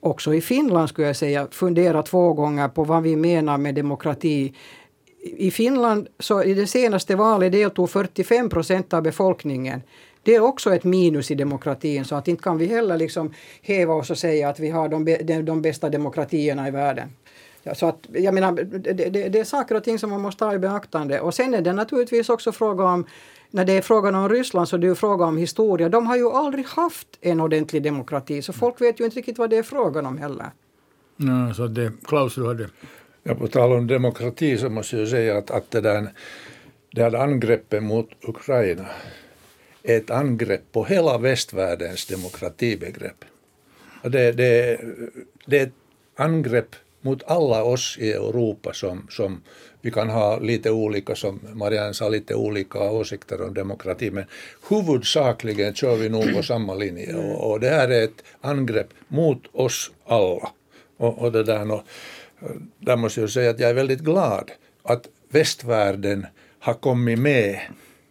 också 0.00 0.34
i 0.34 0.40
Finland 0.40 0.88
skulle 0.88 1.06
jag 1.06 1.16
säga, 1.16 1.48
fundera 1.50 2.02
två 2.02 2.32
gånger 2.32 2.68
på 2.68 2.84
vad 2.84 3.02
vi 3.02 3.16
menar 3.16 3.58
med 3.58 3.74
demokrati. 3.74 4.54
I 5.22 5.50
Finland, 5.50 6.08
så 6.18 6.42
i 6.42 6.54
det 6.54 6.66
senaste 6.66 7.16
valet 7.16 7.52
deltog 7.52 7.90
45 7.90 8.48
procent 8.48 8.94
av 8.94 9.02
befolkningen. 9.02 9.82
Det 10.24 10.34
är 10.34 10.40
också 10.40 10.74
ett 10.74 10.84
minus 10.84 11.30
i 11.30 11.34
demokratin 11.34 12.04
så 12.04 12.14
att 12.14 12.28
inte 12.28 12.42
kan 12.42 12.58
vi 12.58 12.66
heller 12.66 12.96
liksom 12.96 13.34
häva 13.62 13.94
oss 13.94 14.10
och 14.10 14.18
säga 14.18 14.48
att 14.48 14.60
vi 14.60 14.70
har 14.70 14.88
de, 14.88 15.04
de, 15.04 15.42
de 15.42 15.62
bästa 15.62 15.88
demokratierna 15.88 16.68
i 16.68 16.70
världen. 16.70 17.08
Ja, 17.62 17.74
så 17.74 17.86
att, 17.86 18.06
jag 18.12 18.34
menar, 18.34 18.52
det, 18.52 18.92
det, 18.92 19.28
det, 19.28 19.40
är 19.40 19.44
saker 19.44 19.74
och 19.74 19.84
ting 19.84 19.98
som 19.98 20.10
man 20.10 20.20
måste 20.20 20.38
ta 20.38 20.54
i 20.54 20.58
beaktande. 20.58 21.20
Och 21.20 21.34
sen 21.34 21.54
är 21.54 21.60
det 21.60 21.72
naturligtvis 21.72 22.28
också 22.28 22.52
fråga 22.52 22.84
om, 22.84 23.06
när 23.50 23.64
det 23.64 23.72
är 23.72 23.82
frågan 23.82 24.14
om 24.14 24.28
Ryssland 24.28 24.68
så 24.68 24.76
det 24.76 24.86
är 24.86 24.94
fråga 24.94 25.24
om 25.24 25.36
historia. 25.36 25.88
De 25.88 26.06
har 26.06 26.16
ju 26.16 26.30
aldrig 26.30 26.66
haft 26.66 27.08
en 27.20 27.40
ordentlig 27.40 27.82
demokrati 27.82 28.42
så 28.42 28.52
folk 28.52 28.80
vet 28.80 29.00
ju 29.00 29.04
inte 29.04 29.16
riktigt 29.16 29.38
vad 29.38 29.50
det 29.50 29.56
är 29.56 29.62
frågan 29.62 30.06
om 30.06 30.18
heller. 30.18 30.46
Ja, 31.16 31.54
så 31.54 31.66
det, 31.66 31.92
Klaus, 32.04 32.34
du 32.34 32.46
hade... 32.46 32.68
Ja, 33.22 33.34
på 33.34 33.46
tal 33.46 33.72
om 33.72 33.86
demokrati 33.86 34.58
så 34.58 34.68
måste 34.68 34.96
jag 34.96 35.08
säga 35.08 35.38
att, 35.38 35.50
att 35.50 35.70
det 35.70 35.80
där, 35.80 36.12
det 36.92 37.02
här 37.02 37.14
angreppet 37.14 37.82
mot 37.82 38.08
Ukraina 38.22 38.86
är 39.84 39.96
ett 39.96 40.10
angrepp 40.10 40.72
på 40.72 40.84
hela 40.84 41.18
västvärldens 41.18 42.06
demokratibegrepp. 42.06 43.24
Och 44.02 44.10
det, 44.10 44.32
det, 44.32 44.80
det 45.46 45.58
är 45.58 45.62
ett 45.62 45.72
angrepp 46.16 46.76
mot 47.00 47.22
alla 47.26 47.62
oss 47.62 47.98
i 47.98 48.12
Europa 48.12 48.72
som, 48.72 49.06
som 49.10 49.42
vi 49.80 49.90
kan 49.90 50.10
ha 50.10 50.38
lite 50.38 50.70
olika, 50.70 51.14
som 51.14 51.40
Marianne 51.52 51.94
sa, 51.94 52.08
lite 52.08 52.34
olika 52.34 52.78
åsikter 52.78 53.42
om 53.42 53.54
demokrati, 53.54 54.10
men 54.10 54.24
huvudsakligen 54.68 55.74
kör 55.74 55.96
vi 55.96 56.08
nog 56.08 56.34
på 56.34 56.42
samma 56.42 56.74
linje. 56.74 57.14
Och, 57.14 57.50
och 57.50 57.60
det 57.60 57.68
här 57.68 57.88
är 57.88 58.04
ett 58.04 58.24
angrepp 58.40 58.88
mot 59.08 59.42
oss 59.52 59.90
alla. 60.06 60.50
Och, 60.96 61.18
och 61.18 61.32
det 61.32 61.44
där, 61.44 61.72
och, 61.72 61.82
där 62.78 62.96
måste 62.96 63.20
jag 63.20 63.30
säga 63.30 63.50
att 63.50 63.60
jag 63.60 63.70
är 63.70 63.74
väldigt 63.74 64.00
glad 64.00 64.50
att 64.82 65.08
västvärlden 65.28 66.26
har 66.58 66.74
kommit 66.74 67.18
med 67.18 67.60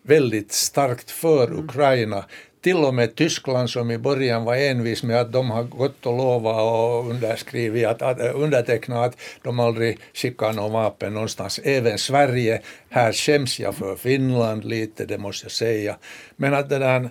väldigt 0.04 0.52
starkt 0.52 1.12
för 1.12 1.48
mm. 1.48 1.60
Ukraina. 1.66 2.26
Till 2.62 2.76
och 2.76 2.94
med 2.94 3.16
Tyskland 3.16 3.70
som 3.70 3.92
i 3.92 3.98
början 3.98 4.44
var 4.44 4.56
envis 4.56 5.04
med 5.04 5.22
att 5.22 5.32
de 5.32 5.52
har 5.52 5.64
gått 5.64 6.06
och 6.06 6.18
lovat 6.18 6.62
och 6.62 7.10
underskrivit, 7.10 7.86
att, 7.86 8.02
att, 8.02 8.20
undertecknat 8.20 9.10
att 9.10 9.18
de 9.44 9.60
aldrig 9.60 10.00
skickar 10.14 10.54
någon 10.54 10.72
vapen 10.72 11.14
någonstans. 11.14 11.60
Även 11.64 11.98
Sverige, 11.98 12.62
här 12.90 13.14
skäms 13.14 13.60
jag 13.60 13.76
för 13.76 13.96
Finland 13.96 14.66
lite, 14.66 15.06
det 15.06 15.18
måste 15.18 15.46
jag 15.46 15.52
säga. 15.52 15.98
Men 16.36 16.54
att 16.54 16.70
det 16.70 16.80
där, 16.80 17.10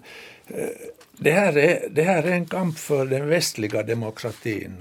eh, 0.48 0.66
det 1.18 1.30
här 1.30 1.58
är, 1.58 1.88
det 1.90 2.02
här 2.02 2.22
är 2.22 2.32
en 2.32 2.46
kamp 2.46 2.78
för 2.78 3.06
den 3.06 3.28
västliga 3.28 3.82
demokratin 3.82 4.76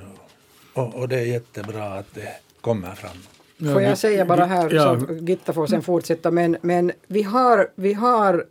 och, 0.74 0.96
och 0.96 1.08
det 1.10 1.20
är 1.20 1.26
jättebra 1.26 1.84
att 1.84 2.14
det 2.14 2.34
kommer 2.62 2.96
fram. 2.96 3.41
Får 3.62 3.82
jag 3.82 3.98
säga 3.98 4.26
bara 4.26 4.46
här, 4.46 4.74
ja. 4.74 5.00
så 5.00 5.14
Gitta 5.14 5.54
får 5.54 5.68
sen 5.68 5.82
fortsätta, 5.82 6.32
men, 6.32 6.58
men 6.62 6.92
vi, 7.08 7.24
har, 7.24 7.70
vi 7.76 7.94
har 7.94 8.46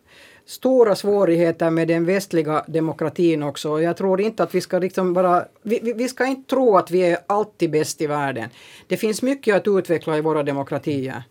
stora 0.46 0.94
svårigheter 0.94 1.70
med 1.70 1.88
den 1.88 2.04
västliga 2.04 2.64
demokratin 2.68 3.42
också. 3.42 3.80
Jag 3.80 3.96
tror 3.96 4.20
inte 4.20 4.42
att 4.42 4.54
vi 4.54 4.60
ska 4.60 4.78
liksom 4.78 5.12
bara... 5.12 5.44
Vi, 5.62 5.92
vi 5.96 6.08
ska 6.08 6.26
inte 6.26 6.50
tro 6.50 6.76
att 6.76 6.90
vi 6.90 7.02
är 7.02 7.18
alltid 7.26 7.70
bäst 7.70 8.00
i 8.00 8.06
världen. 8.06 8.48
Det 8.86 8.96
finns 8.96 9.22
mycket 9.22 9.56
att 9.56 9.78
utveckla 9.78 10.18
i 10.18 10.20
våra 10.20 10.42
demokratier. 10.42 11.22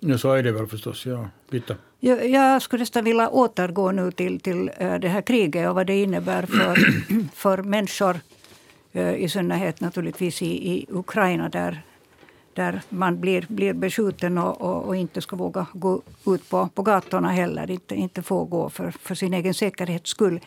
Ja, 0.00 0.18
så 0.18 0.32
är 0.32 0.42
det 0.42 0.52
väl 0.52 0.66
förstås. 0.66 1.06
Ja. 1.06 1.28
Gitta. 1.50 1.74
Jag, 2.00 2.28
jag 2.28 2.62
skulle 2.62 2.80
nästan 2.80 3.04
vilja 3.04 3.28
återgå 3.28 3.92
nu 3.92 4.12
till, 4.12 4.40
till 4.40 4.70
äh, 4.76 4.94
det 4.94 5.08
här 5.08 5.22
kriget 5.22 5.68
och 5.68 5.74
vad 5.74 5.86
det 5.86 6.02
innebär 6.02 6.42
för, 6.42 6.76
för 7.34 7.62
människor, 7.62 8.20
äh, 8.92 9.14
i 9.14 9.28
synnerhet 9.28 9.80
naturligtvis 9.80 10.42
i, 10.42 10.46
i 10.46 10.86
Ukraina 10.88 11.48
där 11.48 11.82
där 12.54 12.82
man 12.88 13.20
blir, 13.20 13.46
blir 13.48 13.72
beskjuten 13.74 14.38
och, 14.38 14.60
och, 14.60 14.84
och, 14.84 14.96
inte 14.96 15.20
ska 15.20 15.36
våga 15.36 15.66
gå 15.72 16.02
ut 16.26 16.50
på, 16.50 16.68
på 16.74 16.82
gatorna 16.82 17.28
heller. 17.28 17.70
Inte, 17.70 17.94
inte 17.94 18.22
få 18.22 18.44
gå 18.44 18.70
för, 18.70 18.90
för 18.90 19.14
sin 19.14 19.34
egen 19.34 19.54
säkerhets 19.54 20.10
skull. 20.10 20.40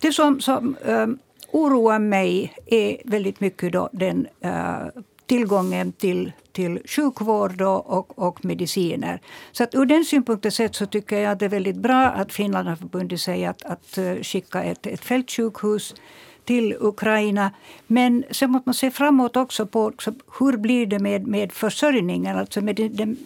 Det 0.00 0.12
som, 0.12 0.40
som 0.40 0.76
um, 0.84 1.18
oroar 1.52 1.98
mig 1.98 2.54
är 2.66 2.96
väldigt 3.04 3.40
mycket 3.40 3.72
då 3.72 3.88
den 3.92 4.26
uh, 4.44 5.02
tillgången 5.26 5.92
till, 5.92 6.32
till 6.52 6.80
sjukvård 6.84 7.60
och, 7.62 7.98
och, 7.98 8.18
och, 8.18 8.44
mediciner. 8.44 9.20
Så 9.52 9.64
att 9.64 9.74
ur 9.74 9.86
den 9.86 10.04
synpunkten 10.04 10.52
sett 10.52 10.74
så 10.74 10.86
tycker 10.86 11.20
jag 11.20 11.32
att 11.32 11.38
det 11.38 11.44
är 11.44 11.48
väldigt 11.48 11.76
bra 11.76 12.06
att 12.06 12.32
Finland 12.32 12.68
har 12.68 12.76
förbundit 12.76 13.20
sig 13.20 13.44
att, 13.44 13.62
att 13.64 13.98
eh, 13.98 14.14
skicka 14.22 14.62
ett, 14.62 14.86
ett 14.86 15.04
fältsjukhus 15.04 15.94
till 16.44 16.76
Ukraina. 16.80 17.50
Men 17.86 18.24
sen 18.30 18.50
måste 18.50 18.68
man 18.68 18.74
se 18.74 18.90
framåt 18.90 19.36
också 19.36 19.66
på 19.66 19.92
hur 20.38 20.56
blir 20.56 20.86
det 20.86 20.98
med, 20.98 21.26
med 21.26 21.52
försörjningen 21.52 22.38
alltså 22.38 22.60
med 22.60 22.76
den, 22.76 23.16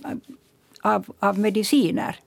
av, 0.83 1.05
av 1.18 1.38
mediciner 1.38 2.20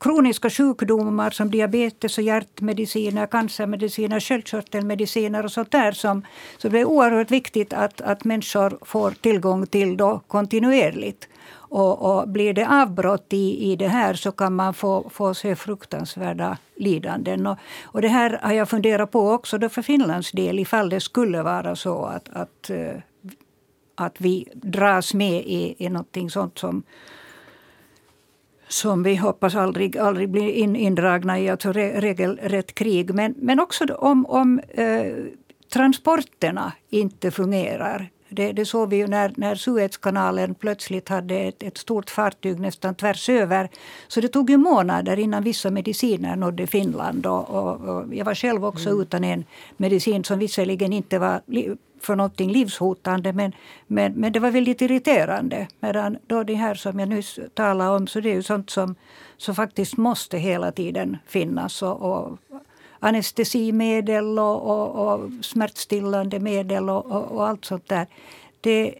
kroniska 0.00 0.50
sjukdomar 0.50 1.30
som 1.30 1.50
diabetes 1.50 2.18
och 2.18 2.24
hjärtmediciner, 2.24 3.26
cancermediciner, 3.26 4.20
sköldkörtelmediciner 4.20 5.44
och 5.44 5.52
sånt 5.52 5.70
där. 5.70 5.92
Som, 5.92 6.22
så 6.58 6.68
det 6.68 6.80
är 6.80 6.84
oerhört 6.84 7.30
viktigt 7.30 7.72
att, 7.72 8.00
att 8.00 8.24
människor 8.24 8.78
får 8.82 9.10
tillgång 9.10 9.66
till 9.66 9.96
då 9.96 10.20
kontinuerligt. 10.28 11.28
Och, 11.52 12.18
och, 12.18 12.28
blir 12.28 12.54
det 12.54 12.68
avbrott 12.68 13.26
i, 13.32 13.72
i 13.72 13.76
det 13.76 13.88
här 13.88 14.14
så 14.14 14.32
kan 14.32 14.54
man 14.54 14.74
få, 14.74 15.10
få 15.10 15.34
se 15.34 15.56
fruktansvärda 15.56 16.58
lidanden. 16.76 17.46
Och, 17.46 17.58
och 17.82 18.02
det 18.02 18.08
här 18.08 18.38
har 18.42 18.52
jag 18.52 18.68
funderat 18.68 19.10
på 19.10 19.30
också 19.30 19.58
då 19.58 19.68
för 19.68 19.82
Finlands 19.82 20.30
del 20.32 20.58
ifall 20.58 20.88
det 20.88 21.00
skulle 21.00 21.42
vara 21.42 21.76
så 21.76 22.04
att, 22.04 22.28
att, 22.32 22.70
eh, 22.70 22.96
att 23.94 24.20
vi 24.20 24.48
dras 24.54 25.14
med 25.14 25.42
i, 25.46 25.74
i 25.78 25.88
någonting 25.88 26.30
sånt 26.30 26.58
som 26.58 26.82
som 28.68 29.02
vi 29.02 29.16
hoppas 29.16 29.54
aldrig, 29.54 29.98
aldrig 29.98 30.30
blir 30.30 30.48
in, 30.48 30.76
indragna 30.76 31.40
i, 31.40 31.48
alltså 31.48 31.72
re, 31.72 32.00
regelrätt 32.00 32.74
krig. 32.74 33.14
Men, 33.14 33.34
men 33.38 33.60
också 33.60 33.84
om, 33.84 34.26
om 34.26 34.60
eh, 34.68 35.14
transporterna 35.72 36.72
inte 36.90 37.30
fungerar. 37.30 38.10
Det, 38.30 38.52
det 38.52 38.66
såg 38.66 38.90
vi 38.90 38.96
ju 38.96 39.06
när, 39.06 39.32
när 39.36 39.54
Suezkanalen 39.54 40.54
plötsligt 40.54 41.08
hade 41.08 41.38
ett, 41.38 41.62
ett 41.62 41.78
stort 41.78 42.10
fartyg 42.10 42.60
nästan 42.60 42.94
tvärs 42.94 43.28
över. 43.28 43.68
Så 44.08 44.20
det 44.20 44.28
tog 44.28 44.50
ju 44.50 44.56
månader 44.56 45.18
innan 45.18 45.42
vissa 45.42 45.70
mediciner 45.70 46.36
nådde 46.36 46.66
Finland. 46.66 47.26
Och, 47.26 47.50
och, 47.50 47.80
och 47.80 48.14
jag 48.14 48.24
var 48.24 48.34
själv 48.34 48.64
också 48.64 48.88
mm. 48.88 49.02
utan 49.02 49.24
en 49.24 49.44
medicin 49.76 50.24
som 50.24 50.38
visserligen 50.38 50.92
inte 50.92 51.18
var 51.18 51.40
för 52.00 52.16
någonting 52.16 52.52
livshotande 52.52 53.32
men, 53.32 53.52
men, 53.86 54.12
men 54.12 54.32
det 54.32 54.40
var 54.40 54.50
väldigt 54.50 54.80
irriterande. 54.80 55.68
Medan 55.80 56.16
då 56.26 56.42
det 56.42 56.54
här 56.54 56.74
som 56.74 56.98
jag 56.98 57.08
nyss 57.08 57.38
talade 57.54 57.90
om 57.90 58.06
så 58.06 58.20
det 58.20 58.30
är 58.30 58.34
ju 58.34 58.42
sånt 58.42 58.70
som, 58.70 58.94
som 59.36 59.54
faktiskt 59.54 59.96
måste 59.96 60.38
hela 60.38 60.72
tiden 60.72 61.16
finnas. 61.26 61.82
Och, 61.82 62.02
och 62.02 62.38
anestesimedel 63.00 64.38
och, 64.38 64.62
och, 64.62 65.14
och 65.14 65.30
smärtstillande 65.44 66.40
medel 66.40 66.90
och, 66.90 67.06
och, 67.06 67.32
och, 67.32 67.48
allt 67.48 67.64
sånt 67.64 67.88
där. 67.88 68.06
Det, 68.60 68.94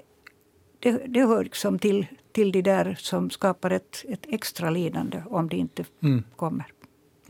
det, 0.79 1.03
det 1.07 1.21
hör 1.21 1.45
liksom 1.45 1.79
till, 1.79 2.07
till 2.33 2.53
det 2.53 2.63
där 2.63 2.97
som 2.99 3.31
skapar 3.31 3.71
ett, 3.71 4.05
ett 4.09 4.27
extra 4.29 4.71
lidande 4.71 5.23
om 5.31 5.49
det 5.49 5.57
inte 5.57 5.85
mm. 6.03 6.25
kommer. 6.37 6.73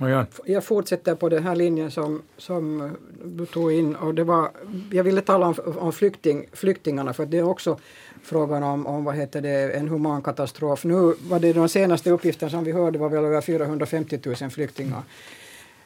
Ja. 0.08 0.26
Jag 0.44 0.64
fortsätter 0.64 1.14
på 1.14 1.28
den 1.28 1.42
här 1.42 1.56
linjen 1.56 1.90
som, 1.90 2.22
som 2.36 2.92
du 3.24 3.46
tog 3.46 3.72
in. 3.72 3.96
Och 3.96 4.14
det 4.14 4.24
var, 4.24 4.50
jag 4.90 5.04
ville 5.04 5.20
tala 5.20 5.46
om, 5.46 5.54
om 5.78 5.92
flykting, 5.92 6.46
flyktingarna 6.52 7.12
för 7.12 7.26
det 7.26 7.38
är 7.38 7.42
också 7.42 7.78
frågan 8.22 8.62
om, 8.62 8.86
om 8.86 9.04
vad 9.04 9.14
heter 9.14 9.40
det, 9.40 9.70
en 9.70 9.88
human 9.88 10.22
katastrof. 10.22 10.84
Nu 10.84 11.14
var 11.28 11.40
det 11.40 11.52
de 11.52 11.68
senaste 11.68 12.10
uppgifterna 12.10 12.50
som 12.50 12.64
vi 12.64 12.72
hörde 12.72 12.98
var 12.98 13.08
väl 13.08 13.24
över 13.24 13.40
450 13.40 14.18
000 14.40 14.50
flyktingar. 14.50 15.02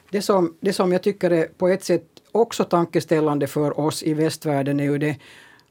Det 0.09 0.21
som, 0.21 0.57
det 0.59 0.73
som 0.73 0.91
jag 0.91 1.03
tycker 1.03 1.31
är 1.31 1.45
på 1.45 1.67
ett 1.67 1.83
sätt 1.83 2.03
också 2.31 2.63
tankeställande 2.63 3.47
för 3.47 3.79
oss 3.79 4.03
i 4.03 4.13
västvärlden 4.13 4.79
är 4.79 4.83
ju 4.83 4.97
det 4.97 5.17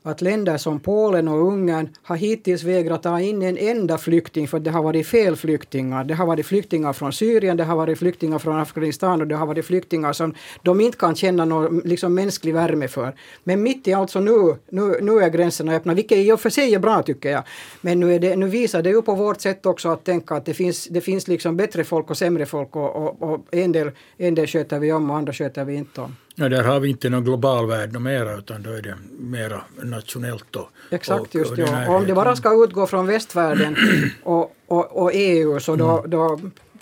att 0.06 0.22
länder 0.22 0.56
som 0.56 0.80
Polen 0.80 1.28
och 1.28 1.48
Ungern 1.48 1.88
har 2.02 2.16
hittills 2.16 2.62
vägrat 2.62 3.02
ta 3.02 3.20
in 3.20 3.42
en 3.42 3.58
enda 3.58 3.98
flykting 3.98 4.48
för 4.48 4.58
det 4.58 4.70
har 4.70 4.82
varit 4.82 5.06
fel 5.06 5.36
flyktingar. 5.36 6.04
Det 6.04 6.14
har 6.14 6.26
varit 6.26 6.46
flyktingar 6.46 6.92
från 6.92 7.12
Syrien, 7.12 7.56
det 7.56 7.64
har 7.64 7.76
varit 7.76 7.98
flyktingar 7.98 8.38
från 8.38 8.56
Afghanistan 8.56 9.20
och 9.20 9.26
det 9.26 9.34
har 9.34 9.46
varit 9.46 9.64
flyktingar 9.64 10.12
som 10.12 10.34
de 10.62 10.80
inte 10.80 10.98
kan 10.98 11.14
känna 11.14 11.44
någon 11.44 11.78
liksom, 11.84 12.14
mänsklig 12.14 12.54
värme 12.54 12.88
för. 12.88 13.14
Men 13.44 13.62
mitt 13.62 13.88
i 13.88 13.92
allt 13.92 14.10
så 14.10 14.20
nu, 14.20 14.56
nu, 14.68 14.98
nu 15.00 15.18
är 15.18 15.28
gränserna 15.28 15.74
öppna, 15.74 15.94
vilket 15.94 16.18
i 16.18 16.32
och 16.32 16.40
för 16.40 16.50
sig 16.50 16.74
är 16.74 16.78
bra 16.78 17.02
tycker 17.02 17.30
jag. 17.30 17.42
Men 17.80 18.00
nu, 18.00 18.14
är 18.14 18.18
det, 18.18 18.36
nu 18.36 18.46
visar 18.46 18.82
det 18.82 18.90
ju 18.90 19.02
på 19.02 19.14
vårt 19.14 19.40
sätt 19.40 19.66
också 19.66 19.88
att 19.88 20.04
tänka 20.04 20.34
att 20.34 20.44
det 20.44 20.54
finns, 20.54 20.86
det 20.86 21.00
finns 21.00 21.28
liksom 21.28 21.56
bättre 21.56 21.84
folk 21.84 22.10
och 22.10 22.18
sämre 22.18 22.46
folk 22.46 22.76
och, 22.76 22.96
och, 22.96 23.22
och 23.22 23.40
en, 23.50 23.72
del, 23.72 23.90
en 24.16 24.34
del 24.34 24.46
sköter 24.46 24.78
vi 24.78 24.92
om 24.92 25.10
och 25.10 25.16
andra 25.16 25.32
sköter 25.32 25.64
vi 25.64 25.74
inte 25.74 26.00
om. 26.00 26.16
Ja, 26.34 26.48
där 26.48 26.62
har 26.62 26.80
vi 26.80 26.88
inte 26.88 27.10
någon 27.10 27.24
global 27.24 27.66
värld 27.66 28.00
mera 28.00 28.36
utan 28.38 28.62
då 28.62 28.70
är 28.70 28.82
det 28.82 28.94
mera 29.18 29.60
nationellt. 29.82 30.56
Och, 30.56 30.68
Exakt, 30.90 31.20
och, 31.20 31.34
just 31.34 31.52
och 31.52 31.58
ja. 31.58 31.88
Och 31.88 31.94
om 31.94 32.06
det 32.06 32.14
bara 32.14 32.36
ska 32.36 32.64
utgå 32.64 32.86
från 32.86 33.06
västvärlden 33.06 33.76
och, 34.22 34.56
och, 34.66 35.02
och 35.02 35.10
EU 35.14 35.60
så 35.60 35.76
då, 35.76 35.98
mm. 35.98 36.10
då, 36.10 36.40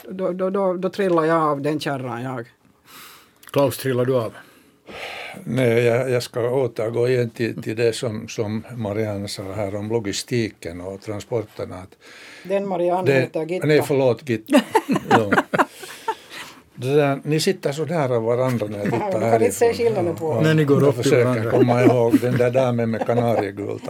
då, 0.09 0.33
då, 0.33 0.51
då, 0.51 0.75
då 0.75 0.89
trillar 0.89 1.25
jag 1.25 1.43
av 1.43 1.61
den 1.61 1.81
kärran 1.81 2.23
jag. 2.23 2.47
Klaus, 3.51 3.79
trillar 3.79 4.05
du 4.05 4.17
av? 4.17 4.33
Nej, 5.45 5.85
jag, 5.85 6.11
jag 6.11 6.23
ska 6.23 6.51
återgå 6.51 7.09
igen 7.09 7.31
till, 7.31 7.63
till 7.63 7.77
det 7.77 7.93
som, 7.93 8.29
som 8.29 8.65
Marianne 8.77 9.29
sa 9.29 9.43
här 9.43 9.75
om 9.75 9.89
logistiken 9.89 10.81
och 10.81 11.01
transporterna. 11.01 11.77
Att 11.77 11.97
den 12.43 12.69
Marianne 12.69 13.13
heter 13.13 13.47
Gitta. 13.47 13.67
Nej, 13.67 13.83
förlåt 13.83 14.29
Gitta. 14.29 14.61
Det 16.75 16.95
där, 16.97 17.21
ni 17.25 17.41
sitter 17.41 17.73
så 17.73 17.85
nära 17.85 18.19
varandra 18.19 18.67
när 18.67 18.79
jag 18.79 18.85
tittar 18.85 18.99
härifrån. 18.99 19.21
kan 19.31 19.43
inte 19.43 19.57
se 19.57 19.75
skillnaden 19.75 20.17
på 20.17 20.27
oss. 20.27 20.43
När 20.43 20.55
ni 20.55 20.65
går 20.65 20.89
upp 20.89 21.03
till 21.03 21.11
varandra. 21.11 21.35
Jag 21.35 21.43
försöker 21.43 21.59
komma 21.59 21.85
ihåg 21.85 22.21
den 22.21 22.37
där 22.37 22.51
damen 22.51 22.91
med 22.91 23.07
kanariegult. 23.07 23.83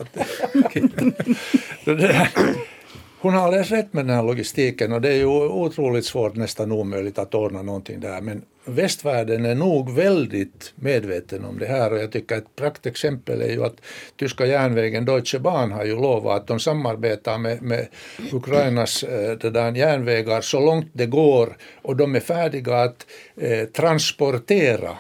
hon 3.23 3.35
har 3.35 3.47
alldeles 3.47 3.71
rätt 3.71 3.93
med 3.93 4.07
den 4.07 4.17
här 4.17 4.23
logistiken 4.23 4.93
och 4.93 5.01
det 5.01 5.09
är 5.09 5.17
ju 5.17 5.27
otroligt 5.27 6.05
svårt, 6.05 6.37
nästan 6.37 6.73
omöjligt 6.73 7.19
att 7.19 7.35
ordna 7.35 7.63
någonting 7.63 8.01
där. 8.01 8.21
Men 8.21 8.43
västvärlden 8.65 9.45
är 9.45 9.55
nog 9.55 9.95
väldigt 9.95 10.73
medveten 10.75 11.45
om 11.45 11.59
det 11.59 11.67
här 11.67 11.93
och 11.93 11.99
jag 11.99 12.13
tycker 12.13 12.37
ett 12.37 12.57
praktexempel 12.57 13.43
är 13.43 13.51
ju 13.51 13.65
att 13.65 13.77
tyska 14.17 14.47
järnvägen 14.47 15.05
Deutsche 15.05 15.39
Bahn 15.39 15.73
har 15.73 15.85
ju 15.85 15.95
lovat 15.95 16.41
att 16.41 16.47
de 16.47 16.61
samarbetar 16.61 17.39
med, 17.39 17.63
med 17.63 17.89
Ukrainas 18.33 19.03
eh, 19.03 19.39
det 19.39 19.51
där 19.51 19.73
järnvägar 19.73 20.41
så 20.41 20.61
långt 20.61 20.89
det 20.93 21.07
går 21.07 21.57
och 21.83 21.97
de 21.97 22.15
är 22.15 22.21
färdiga 22.21 22.77
att 22.77 23.07
eh, 23.37 23.65
transportera 23.65 24.97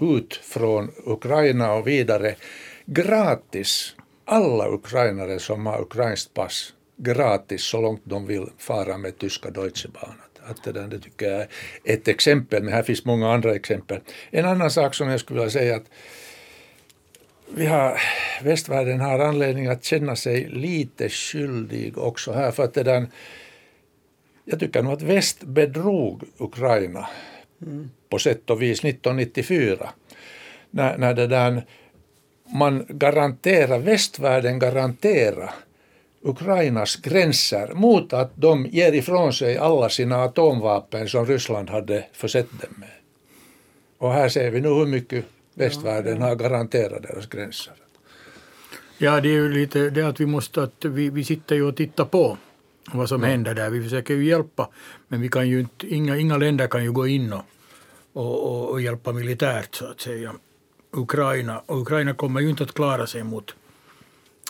ut 0.00 0.34
från 0.34 0.90
Ukraina 1.06 1.72
och 1.72 1.86
vidare 1.86 2.34
gratis 2.86 3.94
alla 4.24 4.68
ukrainare 4.68 5.38
som 5.38 5.66
har 5.66 5.80
ukrainskt 5.80 6.34
pass 6.34 6.72
gratis 7.02 7.62
så 7.62 7.80
långt 7.80 8.02
de 8.04 8.26
vill 8.26 8.46
fara 8.58 8.98
med 8.98 9.18
tyska 9.18 9.50
Deutsche 9.50 9.88
Bahn. 9.88 10.14
Att 10.42 10.64
det, 10.64 10.72
där, 10.72 10.88
det 10.88 10.98
tycker 10.98 11.30
jag 11.30 11.40
är 11.40 11.48
ett 11.84 12.08
exempel, 12.08 12.62
men 12.62 12.72
här 12.72 12.82
finns 12.82 13.04
många 13.04 13.32
andra 13.32 13.54
exempel. 13.54 14.00
En 14.30 14.44
annan 14.44 14.70
sak 14.70 14.94
som 14.94 15.08
jag 15.08 15.20
skulle 15.20 15.40
vilja 15.40 15.50
säga 15.50 15.76
att 15.76 15.90
vi 17.54 17.66
har, 17.66 18.00
västvärlden 18.42 19.00
har 19.00 19.18
anledning 19.18 19.66
att 19.66 19.84
känna 19.84 20.16
sig 20.16 20.48
lite 20.48 21.08
skyldig 21.08 21.98
också 21.98 22.32
här 22.32 22.50
för 22.50 22.64
att 22.64 22.74
det 22.74 22.82
där, 22.82 23.06
jag 24.44 24.60
tycker 24.60 24.82
nog 24.82 24.92
att 24.92 25.02
väst 25.02 25.42
bedrog 25.42 26.22
Ukraina 26.38 27.08
mm. 27.62 27.90
på 28.08 28.18
sätt 28.18 28.50
och 28.50 28.62
vis 28.62 28.78
1994 28.84 29.90
när, 30.70 30.98
när 30.98 31.14
det 31.14 31.26
där, 31.26 31.66
man 32.54 32.86
garanterar, 32.88 33.78
västvärlden 33.78 34.58
garanterar 34.58 35.50
Ukrainas 36.22 36.96
gränser 36.96 37.72
mot 37.74 38.12
att 38.12 38.30
de 38.34 38.66
ger 38.66 38.92
ifrån 38.92 39.32
sig 39.32 39.58
alla 39.58 39.88
sina 39.88 40.16
atomvapen 40.16 41.08
som 41.08 41.26
Ryssland 41.26 41.70
hade 41.70 42.06
försett 42.12 42.50
dem 42.50 42.74
med. 42.76 42.88
Och 43.98 44.12
här 44.12 44.28
ser 44.28 44.50
vi 44.50 44.60
nu 44.60 44.68
hur 44.68 44.86
mycket 44.86 45.24
västvärlden 45.54 46.22
har 46.22 46.34
garanterat 46.34 47.02
deras 47.02 47.26
gränser. 47.26 47.74
Ja, 48.98 49.20
det 49.20 49.28
är 49.28 49.32
ju 49.32 49.52
lite 49.52 49.90
det 49.90 50.02
att 50.02 50.20
vi 50.20 50.26
måste, 50.26 50.62
att 50.62 50.84
vi, 50.84 51.10
vi 51.10 51.24
sitter 51.24 51.54
ju 51.54 51.62
och 51.62 51.76
tittar 51.76 52.04
på 52.04 52.38
vad 52.92 53.08
som 53.08 53.20
mm. 53.20 53.30
händer 53.30 53.54
där. 53.54 53.70
Vi 53.70 53.82
försöker 53.82 54.14
ju 54.14 54.24
hjälpa, 54.24 54.68
men 55.08 55.20
vi 55.20 55.28
kan 55.28 55.48
ju 55.48 55.60
inte, 55.60 55.86
inga, 55.86 56.16
inga 56.16 56.36
länder 56.36 56.66
kan 56.66 56.84
ju 56.84 56.92
gå 56.92 57.06
in 57.06 57.32
och, 57.32 57.44
och, 58.12 58.70
och 58.70 58.80
hjälpa 58.80 59.12
militärt 59.12 59.74
så 59.74 59.86
att 59.86 60.00
säga. 60.00 60.32
Ukraina, 60.92 61.62
och 61.66 61.80
Ukraina 61.80 62.14
kommer 62.14 62.40
ju 62.40 62.50
inte 62.50 62.62
att 62.62 62.74
klara 62.74 63.06
sig 63.06 63.24
mot, 63.24 63.54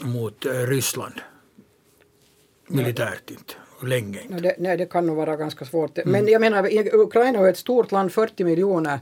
mot 0.02 0.46
eh, 0.46 0.52
Ryssland 0.52 1.14
militärt 2.70 3.30
inte 3.30 3.54
länge. 3.87 4.20
Nej 4.28 4.40
det, 4.40 4.54
nej, 4.59 4.76
det 4.76 4.87
kan 4.87 5.06
nog 5.06 5.16
vara 5.16 5.37
ganska 5.37 5.64
svårt. 5.64 5.98
Mm. 5.98 6.12
Men 6.12 6.28
jag 6.28 6.40
menar, 6.40 6.68
Ukraina 6.94 7.38
är 7.38 7.50
ett 7.50 7.56
stort 7.56 7.92
land, 7.92 8.12
40 8.12 8.44
miljoner. 8.44 8.98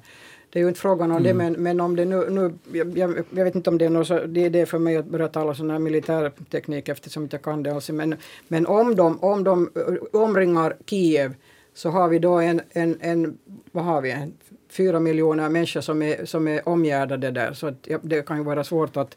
Det 0.51 0.59
är 0.59 0.63
ju 0.63 0.69
inte 0.69 0.81
frågan 0.81 1.11
om 1.11 1.17
mm. 1.17 1.23
det, 1.23 1.35
men, 1.35 1.53
men 1.53 1.81
om 1.81 1.97
det 1.97 2.05
nu, 2.05 2.31
nu 2.31 2.53
jag, 2.79 3.25
jag, 3.31 3.45
vet 3.45 3.55
inte 3.55 3.71
om 3.71 3.79
det 3.79 3.85
är 3.85 3.91
något 3.91 4.07
så, 4.07 4.27
det 4.27 4.45
är 4.45 4.51
det 4.51 4.67
för 4.67 4.79
mig 4.79 4.97
att 4.97 5.07
börja 5.07 5.29
tala 5.29 5.55
sån 5.55 5.71
här 5.71 5.79
militärteknik 5.79 6.89
eftersom 6.89 7.23
jag 7.23 7.27
inte 7.27 7.39
kan 7.39 7.63
det 7.63 7.75
alls. 7.75 7.91
Men, 7.91 8.17
men 8.49 8.67
om, 8.67 8.97
de, 8.97 9.19
om 9.21 9.45
de 9.45 9.71
omringar 10.13 10.77
Kiev 10.87 11.35
så 11.75 11.91
har 11.91 12.09
vi 12.09 12.19
då 12.19 12.39
en, 12.39 12.61
en, 12.71 12.99
en 13.01 13.39
vad 13.73 13.85
har 13.85 14.01
vi, 14.01 14.11
en, 14.11 14.33
fyra 14.71 15.01
miljoner 15.01 15.49
människor 15.49 15.81
som 15.81 16.03
är, 16.03 16.25
som 16.25 16.49
är 16.49 16.69
omgärdade 16.69 17.31
där. 17.31 17.53
Så 17.53 17.67
att, 17.67 17.79
ja, 17.83 17.99
det 18.03 18.27
kan 18.27 18.37
ju 18.37 18.45
vara 18.45 18.65
svårt 18.65 18.97
att 18.97 19.17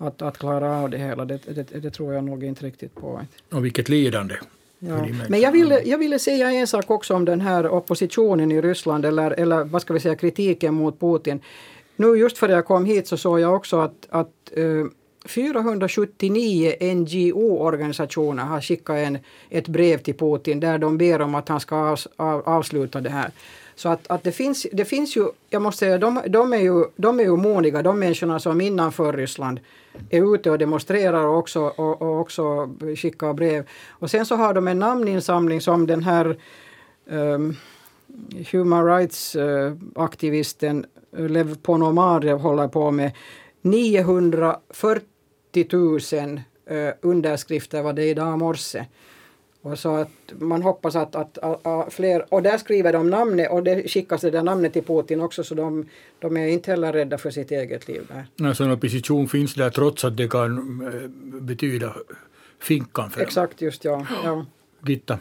att, 0.00 0.22
att 0.22 0.38
klara 0.38 0.76
av 0.76 0.90
det 0.90 0.98
hela. 0.98 1.24
Det, 1.24 1.38
det, 1.54 1.80
det 1.80 1.90
tror 1.90 2.14
jag 2.14 2.24
nog 2.24 2.44
inte 2.44 2.66
riktigt 2.66 2.94
på. 2.94 3.20
Och 3.52 3.64
vilket 3.64 3.88
lidande. 3.88 4.34
Ja. 4.78 5.06
Men 5.28 5.40
jag 5.40 5.52
ville, 5.52 5.82
jag 5.82 5.98
ville 5.98 6.18
säga 6.18 6.50
en 6.50 6.66
sak 6.66 6.90
också 6.90 7.14
om 7.14 7.24
den 7.24 7.40
här 7.40 7.68
oppositionen 7.68 8.52
i 8.52 8.60
Ryssland, 8.60 9.04
eller, 9.04 9.30
eller 9.30 9.64
vad 9.64 9.82
ska 9.82 9.94
vi 9.94 10.00
säga, 10.00 10.14
kritiken 10.14 10.74
mot 10.74 11.00
Putin. 11.00 11.40
Nu 11.96 12.16
just 12.16 12.38
före 12.38 12.52
jag 12.52 12.66
kom 12.66 12.84
hit 12.84 13.08
så 13.08 13.16
såg 13.16 13.40
jag 13.40 13.54
också 13.54 13.80
att, 13.80 14.06
att 14.08 14.52
uh, 14.58 14.86
479 15.24 16.74
NGO-organisationer 16.80 18.44
har 18.44 18.60
skickat 18.60 18.96
en, 18.96 19.18
ett 19.50 19.68
brev 19.68 19.98
till 19.98 20.14
Putin 20.14 20.60
där 20.60 20.78
de 20.78 20.98
ber 20.98 21.20
om 21.20 21.34
att 21.34 21.48
han 21.48 21.60
ska 21.60 21.76
av, 21.76 21.98
av, 22.16 22.48
avsluta 22.48 23.00
det 23.00 23.10
här. 23.10 23.30
Så 23.74 23.88
att, 23.88 24.10
att 24.10 24.22
det, 24.22 24.32
finns, 24.32 24.66
det 24.72 24.84
finns 24.84 25.16
ju, 25.16 25.28
jag 25.50 25.62
måste 25.62 25.78
säga, 25.78 25.98
de, 25.98 26.20
de, 26.28 26.52
är 26.52 26.58
ju, 26.58 26.84
de 26.96 27.20
är 27.20 27.24
ju 27.24 27.36
modiga, 27.36 27.82
de 27.82 27.98
människorna 27.98 28.40
som 28.40 28.60
innanför 28.60 29.12
Ryssland 29.12 29.60
är 30.10 30.34
ute 30.34 30.50
och 30.50 30.58
demonstrerar 30.58 31.26
och 31.26 31.38
också, 31.38 31.60
och, 31.60 32.02
och 32.02 32.20
också 32.20 32.70
skickar 32.96 33.32
brev. 33.32 33.68
Och 33.88 34.10
sen 34.10 34.26
så 34.26 34.36
har 34.36 34.54
de 34.54 34.68
en 34.68 34.78
namninsamling 34.78 35.60
som 35.60 35.86
den 35.86 36.02
här 36.02 36.36
um, 37.06 37.56
Human 38.52 38.86
Rights-aktivisten 38.86 40.86
eh, 41.16 41.28
Lev 41.28 41.56
Ponomarev 41.56 42.38
håller 42.38 42.68
på 42.68 42.90
med. 42.90 43.12
940 43.62 45.66
000 45.72 46.00
uh, 46.70 46.90
underskrifter 47.00 47.82
var 47.82 47.92
det 47.92 48.04
idag 48.04 48.38
morse. 48.38 48.86
Och 49.62 49.78
så 49.78 49.94
att 49.94 50.10
man 50.38 50.62
hoppas 50.62 50.96
att, 50.96 51.14
att, 51.14 51.38
att, 51.38 51.66
att, 51.66 51.92
fler, 51.92 52.34
och 52.34 52.42
där 52.42 52.58
skriver 52.58 52.92
de 52.92 53.10
namnet 53.10 53.50
och 53.50 53.62
det 53.62 53.88
skickas 53.88 54.20
det 54.20 54.30
där 54.30 54.42
namnet 54.42 54.72
till 54.72 54.84
Putin 54.84 55.20
också 55.20 55.44
så 55.44 55.54
de, 55.54 55.86
de 56.18 56.36
är 56.36 56.46
inte 56.46 56.70
heller 56.70 56.92
rädda 56.92 57.18
för 57.18 57.30
sitt 57.30 57.50
eget 57.50 57.88
liv 57.88 58.06
där. 58.08 58.46
Alltså 58.48 58.64
en 58.64 58.72
opposition 58.72 59.28
finns 59.28 59.54
där 59.54 59.70
trots 59.70 60.04
att 60.04 60.16
det 60.16 60.28
kan 60.28 60.82
äh, 60.86 61.08
betyda 61.40 61.94
finkan 62.58 63.10
för 63.10 63.20
Exakt, 63.20 63.60
just 63.60 63.84
ja. 63.84 64.06
ja. 64.24 64.46
Gitta? 64.86 65.18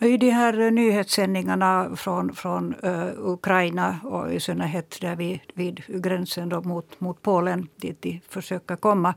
I 0.00 0.16
de 0.16 0.30
här 0.30 0.70
nyhetssändningarna 0.70 1.96
från, 1.96 2.34
från 2.34 2.74
uh, 2.84 3.08
Ukraina 3.18 4.00
och 4.04 4.32
i 4.32 4.40
synnerhet 4.40 4.98
där 5.00 5.16
vid, 5.16 5.40
vid 5.54 5.82
gränsen 5.88 6.48
då 6.48 6.62
mot, 6.62 7.00
mot 7.00 7.22
Polen 7.22 7.68
dit 7.76 8.02
de 8.02 8.20
försöker 8.28 8.76
komma 8.76 9.14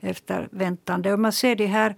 efter 0.00 0.48
väntande. 0.50 1.12
Och 1.12 1.20
man 1.20 1.32
ser 1.32 1.56
de 1.56 1.66
här 1.66 1.96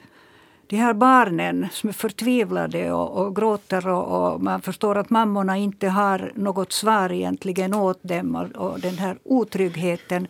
de 0.71 0.77
här 0.77 0.95
barnen 0.95 1.69
som 1.73 1.89
är 1.89 1.93
förtvivlade 1.93 2.93
och, 2.93 3.27
och 3.27 3.37
gråter 3.37 3.89
och, 3.89 4.33
och, 4.33 4.43
man 4.43 4.63
förstår 4.63 4.99
att 4.99 5.11
mammorna 5.11 5.57
inte 5.57 5.89
har 5.89 6.33
något 6.35 6.73
svar 6.73 7.13
egentligen 7.13 7.75
åt 7.75 8.03
dem 8.03 8.37
och, 8.37 8.71
och 8.71 8.81
den 8.81 8.99
här 8.99 9.19
otryggheten. 9.25 10.27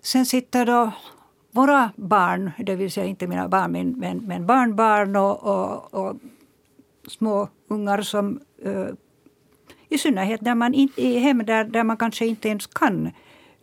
Sen 0.00 0.26
sitter 0.26 0.66
då 0.66 0.90
våra 1.50 1.90
barn, 1.96 2.50
det 2.58 2.74
vill 2.74 2.92
säga 2.92 3.06
inte 3.06 3.26
mina 3.26 3.48
barn 3.48 3.72
men, 3.72 3.90
men, 3.90 4.18
men 4.18 4.46
barnbarn 4.46 5.16
och, 5.16 5.42
och, 5.42 5.94
och 5.94 6.16
små 7.08 7.48
ungar 7.68 8.02
som 8.02 8.40
uh, 8.66 8.88
i 9.88 9.98
synnerhet 9.98 10.40
där 10.44 10.54
man 10.54 10.74
in, 10.74 10.88
i 10.96 11.18
hem 11.18 11.46
där, 11.46 11.64
där 11.64 11.84
man 11.84 11.96
kanske 11.96 12.26
inte 12.26 12.48
ens 12.48 12.66
kan 12.66 13.10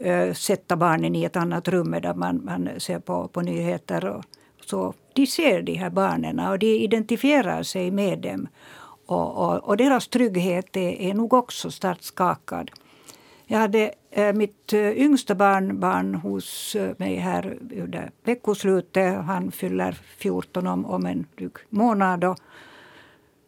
uh, 0.05 0.33
sätta 0.33 0.75
barnen 0.75 1.15
i 1.15 1.23
ett 1.23 1.35
annat 1.35 1.67
rum 1.67 1.91
där 1.91 2.13
man, 2.13 2.45
man 2.45 2.69
ser 2.77 2.99
på, 2.99 3.27
på 3.27 3.41
nyheter 3.41 4.05
och 4.05 4.25
så 4.69 4.93
de 5.13 5.27
ser 5.27 5.61
de 5.61 5.73
här 5.73 5.89
barnen 5.89 6.39
och 6.39 6.59
de 6.59 6.67
identifierar 6.67 7.63
sig 7.63 7.91
med 7.91 8.19
dem. 8.19 8.47
Och, 9.05 9.37
och, 9.37 9.63
och 9.63 9.77
deras 9.77 10.07
trygghet 10.07 10.77
är, 10.77 11.01
är 11.01 11.13
nog 11.13 11.33
också 11.33 11.71
starkt 11.71 12.03
skakad. 12.03 12.71
Jag 13.47 13.59
hade 13.59 13.91
äh, 14.11 14.33
mitt 14.33 14.73
äh, 14.73 14.79
yngsta 14.79 15.35
barnbarn 15.35 16.15
hos 16.15 16.75
äh, 16.75 16.93
mig 16.97 17.15
här 17.15 17.57
under 17.71 18.11
veckoslutet. 18.23 19.25
Han 19.25 19.51
fyller 19.51 19.97
14 20.17 20.67
om, 20.67 20.85
om 20.85 21.05
en 21.05 21.25
dryg 21.37 21.51
månad. 21.69 22.23
Och, 22.23 22.37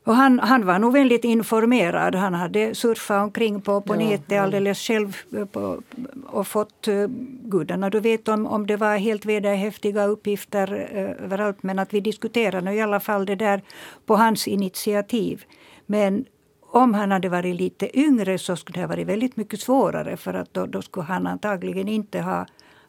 och 0.07 0.15
han, 0.15 0.39
han 0.39 0.65
var 0.65 0.79
nog 0.79 0.93
väldigt 0.93 1.23
informerad. 1.23 2.15
Han 2.15 2.33
hade 2.33 2.75
surfat 2.75 3.23
omkring 3.23 3.61
på, 3.61 3.81
på 3.81 3.95
ja, 3.95 3.99
nätet 3.99 4.41
alldeles 4.41 4.79
själv 4.79 5.17
eh, 5.37 5.45
på, 5.45 5.81
och 6.27 6.47
fått 6.47 6.87
uh, 6.87 7.07
gudarna 7.43 7.89
du 7.89 7.99
vet 7.99 8.27
om, 8.27 8.45
om 8.47 8.67
det 8.67 8.77
var 8.77 8.97
helt 8.97 9.25
vederhäftiga 9.25 10.05
uppgifter 10.05 10.73
uh, 10.73 11.23
överallt. 11.25 11.63
Men 11.63 11.79
att 11.79 11.93
vi 11.93 11.99
diskuterade 11.99 12.73
i 12.73 12.81
alla 12.81 12.99
fall 12.99 13.25
det 13.25 13.35
där 13.35 13.61
på 14.05 14.15
hans 14.15 14.47
initiativ. 14.47 15.43
Men 15.85 16.25
om 16.71 16.93
han 16.93 17.11
hade 17.11 17.29
varit 17.29 17.55
lite 17.55 17.99
yngre 17.99 18.37
så 18.37 18.55
skulle 18.55 18.77
det 18.77 18.81
ha 18.81 18.87
varit 18.87 19.07
väldigt 19.07 19.37
mycket 19.37 19.59
svårare 19.59 20.17
för 20.17 20.33
att 20.33 20.53
då, 20.53 20.65
då 20.65 20.81
skulle 20.81 21.05
han 21.05 21.27
antagligen 21.27 21.87
inte 21.87 22.21
ha, 22.21 22.45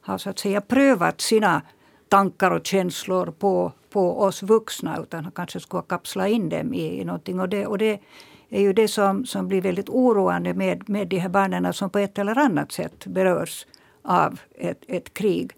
ha 0.07 0.18
så 0.18 0.31
att 0.31 0.38
säga 0.38 0.61
prövat 0.61 1.20
sina 1.20 1.62
tankar 2.09 2.50
och 2.50 2.66
känslor 2.66 3.26
på, 3.38 3.72
på 3.90 4.20
oss 4.20 4.42
vuxna 4.42 4.98
utan 5.03 5.24
han 5.24 5.33
kanske 5.33 5.61
skulle 5.61 5.83
kapsla 5.83 6.29
in 6.29 6.48
dem 6.48 6.74
i, 6.74 7.01
i 7.01 7.05
någonting. 7.05 7.40
Och 7.40 7.48
det, 7.48 7.66
och 7.66 7.79
det 7.79 8.01
är 8.48 8.61
ju 8.61 8.72
det 8.72 8.88
som, 8.88 9.27
som 9.27 9.48
blir 9.48 9.61
väldigt 9.61 9.88
oroande 9.88 10.55
med, 10.55 10.88
med 10.88 11.09
de 11.09 11.18
här 11.18 11.29
barnen 11.29 11.72
som 11.72 11.90
på 11.90 11.98
ett 11.98 12.18
eller 12.18 12.38
annat 12.38 12.72
sätt 12.72 13.07
berörs 13.07 13.66
av 14.03 14.40
ett, 14.55 14.85
ett 14.88 15.14
krig. 15.14 15.53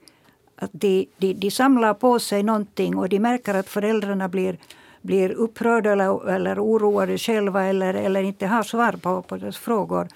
Att 0.57 0.71
de, 0.73 1.09
de, 1.19 1.35
de 1.35 1.51
samlar 1.51 1.95
på 1.95 2.19
sig 2.19 2.43
någonting 2.43 2.97
och 2.97 3.09
de 3.09 3.21
märker 3.21 3.55
att 3.55 3.69
föräldrarna 3.69 4.29
blir, 4.29 4.59
blir 5.03 5.31
upprörda 5.31 5.93
eller, 5.93 6.29
eller 6.31 6.65
oroade 6.65 7.19
själva 7.19 7.65
eller, 7.65 7.95
eller 7.95 8.23
inte 8.23 8.47
har 8.47 8.63
svar 8.63 8.93
på, 8.93 9.23
på 9.23 9.37
deras 9.37 9.59
frågor. 9.59 10.09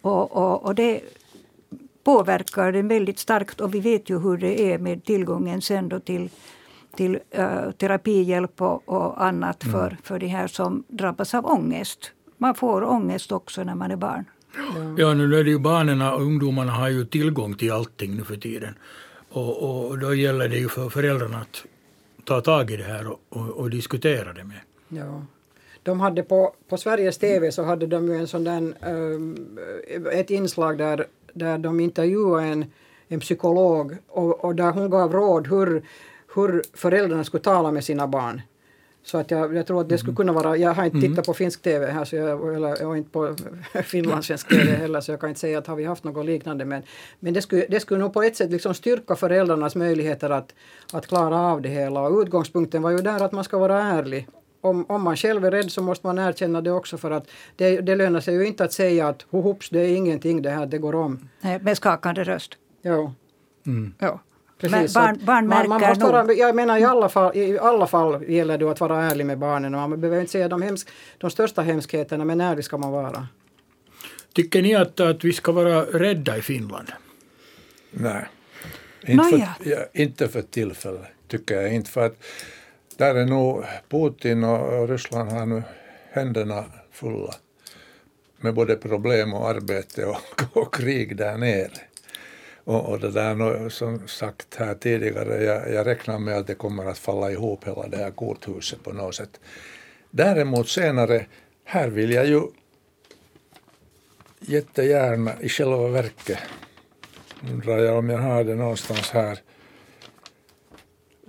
Och, 0.00 0.36
och, 0.36 0.64
och 0.64 0.74
det 0.74 1.00
påverkar 2.04 2.72
den 2.72 2.88
väldigt 2.88 3.18
starkt 3.18 3.60
och 3.60 3.74
vi 3.74 3.80
vet 3.80 4.10
ju 4.10 4.18
hur 4.18 4.36
det 4.36 4.72
är 4.72 4.78
med 4.78 5.04
tillgången 5.04 5.62
sen 5.62 5.88
då 5.88 6.00
till, 6.00 6.30
till 6.96 7.18
uh, 7.38 7.70
terapihjälp 7.70 8.62
och, 8.62 8.88
och 8.88 9.24
annat 9.24 9.64
mm. 9.64 9.72
för, 9.72 9.96
för 10.02 10.18
de 10.18 10.26
här 10.26 10.46
som 10.46 10.84
drabbas 10.88 11.34
av 11.34 11.46
ångest. 11.46 12.12
Man 12.38 12.54
får 12.54 12.84
ångest 12.84 13.32
också 13.32 13.64
när 13.64 13.74
man 13.74 13.90
är 13.90 13.96
barn. 13.96 14.24
Ja, 14.56 14.94
ja 14.98 15.14
nu 15.14 15.38
är 15.38 15.44
det 15.44 15.50
ju 15.50 15.58
barnen 15.58 16.02
och 16.02 16.20
ungdomarna 16.20 16.72
har 16.72 16.88
ju 16.88 17.04
tillgång 17.04 17.54
till 17.54 17.72
allting 17.72 18.16
nu 18.16 18.24
för 18.24 18.36
tiden. 18.36 18.74
Och, 19.30 19.88
och 19.88 19.98
då 19.98 20.14
gäller 20.14 20.48
det 20.48 20.56
ju 20.56 20.68
för 20.68 20.88
föräldrarna 20.88 21.38
att 21.38 21.64
ta 22.24 22.40
tag 22.40 22.70
i 22.70 22.76
det 22.76 22.84
här 22.84 23.06
och, 23.06 23.20
och, 23.28 23.48
och 23.48 23.70
diskutera 23.70 24.32
det 24.32 24.44
med. 24.44 24.60
Ja. 24.88 25.22
De 25.82 26.00
hade 26.00 26.22
på, 26.22 26.54
på 26.68 26.76
Sveriges 26.76 27.18
TV 27.18 27.52
så 27.52 27.64
hade 27.64 27.86
de 27.86 28.08
ju 28.08 28.16
en 28.16 28.28
sån 28.28 28.44
där, 28.44 28.74
um, 28.88 29.58
ett 30.12 30.30
inslag 30.30 30.78
där 30.78 31.06
där 31.34 31.58
de 31.58 31.80
intervjuade 31.80 32.46
en, 32.46 32.64
en 33.08 33.20
psykolog 33.20 33.96
och, 34.08 34.44
och 34.44 34.54
där 34.54 34.72
hon 34.72 34.90
gav 34.90 35.12
råd 35.12 35.46
hur, 35.46 35.82
hur 36.34 36.62
föräldrarna 36.74 37.24
skulle 37.24 37.42
tala 37.42 37.70
med 37.70 37.84
sina 37.84 38.06
barn. 38.06 38.42
Så 39.02 39.18
att 39.18 39.30
jag, 39.30 39.56
jag 39.56 39.66
tror 39.66 39.80
att 39.80 39.88
det 39.88 39.98
skulle 39.98 40.10
mm. 40.10 40.16
kunna 40.16 40.32
vara, 40.32 40.56
jag 40.56 40.74
har 40.74 40.84
inte 40.84 40.96
tittat 40.96 41.12
mm. 41.12 41.24
på 41.24 41.34
finsk 41.34 41.62
TV 41.62 41.90
här 41.90 42.04
så 42.04 42.16
jag, 42.16 42.54
eller, 42.54 42.86
och 42.86 42.96
inte 42.96 43.10
på 43.10 43.36
finlandssvensk 43.84 44.48
TV 44.48 44.72
heller 44.72 45.00
så 45.00 45.12
jag 45.12 45.20
kan 45.20 45.28
inte 45.28 45.40
säga 45.40 45.58
att 45.58 45.66
har 45.66 45.76
vi 45.76 45.84
haft 45.84 46.04
något 46.04 46.26
liknande 46.26 46.64
men, 46.64 46.82
men 47.20 47.34
det, 47.34 47.42
skulle, 47.42 47.66
det 47.68 47.80
skulle 47.80 48.00
nog 48.00 48.12
på 48.12 48.22
ett 48.22 48.36
sätt 48.36 48.50
liksom 48.50 48.74
styrka 48.74 49.16
föräldrarnas 49.16 49.74
möjligheter 49.74 50.30
att, 50.30 50.54
att 50.92 51.06
klara 51.06 51.40
av 51.40 51.62
det 51.62 51.68
hela 51.68 52.00
och 52.00 52.20
utgångspunkten 52.20 52.82
var 52.82 52.90
ju 52.90 52.98
där 52.98 53.22
att 53.22 53.32
man 53.32 53.44
ska 53.44 53.58
vara 53.58 53.82
ärlig 53.82 54.28
om, 54.64 54.84
om 54.88 55.02
man 55.02 55.16
själv 55.16 55.44
är 55.44 55.50
rädd 55.50 55.72
så 55.72 55.82
måste 55.82 56.06
man 56.06 56.18
erkänna 56.18 56.60
det 56.60 56.70
också 56.70 56.98
för 56.98 57.10
att 57.10 57.30
det, 57.56 57.80
det 57.80 57.94
lönar 57.94 58.20
sig 58.20 58.34
ju 58.34 58.46
inte 58.46 58.64
att 58.64 58.72
säga 58.72 59.08
att 59.08 59.22
hohops, 59.30 59.70
det 59.70 59.80
är 59.80 59.96
ingenting 59.96 60.42
det 60.42 60.50
här, 60.50 60.66
det 60.66 60.78
går 60.78 60.94
om. 60.94 61.28
Nej, 61.40 61.60
med 61.62 61.76
skakande 61.76 62.24
röst. 62.24 62.54
Ja. 62.82 63.12
Mm. 63.66 63.94
ja. 63.98 64.20
Precis, 64.58 64.94
barn, 64.94 65.18
barn 65.24 65.48
man, 65.48 65.68
man 65.68 65.80
måste 65.80 66.04
vara, 66.04 66.32
Jag 66.32 66.54
menar 66.54 66.78
i 66.78 66.84
alla, 66.84 67.08
fall, 67.08 67.36
i 67.36 67.58
alla 67.58 67.86
fall 67.86 68.24
gäller 68.28 68.58
det 68.58 68.70
att 68.70 68.80
vara 68.80 69.02
ärlig 69.02 69.26
med 69.26 69.38
barnen 69.38 69.74
och 69.74 69.90
man 69.90 70.00
behöver 70.00 70.20
inte 70.20 70.32
säga 70.32 70.48
de, 70.48 70.62
hemsk, 70.62 70.88
de 71.18 71.30
största 71.30 71.62
hemskheterna 71.62 72.24
men 72.24 72.40
ärlig 72.40 72.64
ska 72.64 72.78
man 72.78 72.92
vara. 72.92 73.28
Tycker 74.32 74.62
ni 74.62 74.74
att, 74.74 75.00
att 75.00 75.24
vi 75.24 75.32
ska 75.32 75.52
vara 75.52 75.82
rädda 75.82 76.36
i 76.36 76.42
Finland? 76.42 76.92
Nej, 77.90 78.26
inte, 79.06 79.24
för, 79.24 79.70
ja, 79.70 79.78
inte 79.92 80.28
för 80.28 80.42
tillfället 80.42 81.02
tycker 81.28 81.54
jag 81.60 81.74
inte. 81.74 81.90
För 81.90 82.06
att 82.06 82.24
där 82.96 83.14
är 83.14 83.26
nog 83.26 83.64
Putin 83.88 84.44
och 84.44 84.88
Ryssland 84.88 85.32
har 85.32 85.46
nu 85.46 85.62
händerna 86.10 86.64
fulla 86.92 87.34
med 88.36 88.54
både 88.54 88.76
problem 88.76 89.34
och 89.34 89.48
arbete 89.48 90.04
och, 90.06 90.16
och 90.52 90.74
krig 90.74 91.16
där 91.16 91.36
nere. 91.36 91.70
Och, 92.64 92.88
och 92.88 93.00
det 93.00 93.10
där 93.10 93.68
som 93.68 94.08
sagt 94.08 94.54
här 94.54 94.74
tidigare, 94.74 95.44
jag, 95.44 95.72
jag 95.72 95.86
räknar 95.86 96.18
med 96.18 96.36
att 96.36 96.46
det 96.46 96.54
kommer 96.54 96.86
att 96.86 96.98
falla 96.98 97.30
ihop 97.30 97.66
hela 97.66 97.88
det 97.88 97.96
här 97.96 98.10
korthuset 98.10 98.82
på 98.82 98.92
något 98.92 99.14
sätt. 99.14 99.40
Däremot 100.10 100.68
senare, 100.68 101.26
här 101.64 101.88
vill 101.88 102.10
jag 102.10 102.26
ju 102.26 102.42
jättegärna 104.40 105.32
i 105.40 105.48
själva 105.48 105.88
verket, 105.88 106.38
undrar 107.52 107.78
jag 107.78 107.98
om 107.98 108.10
jag 108.10 108.18
har 108.18 108.44
det 108.44 108.54
någonstans 108.54 109.10
här, 109.10 109.38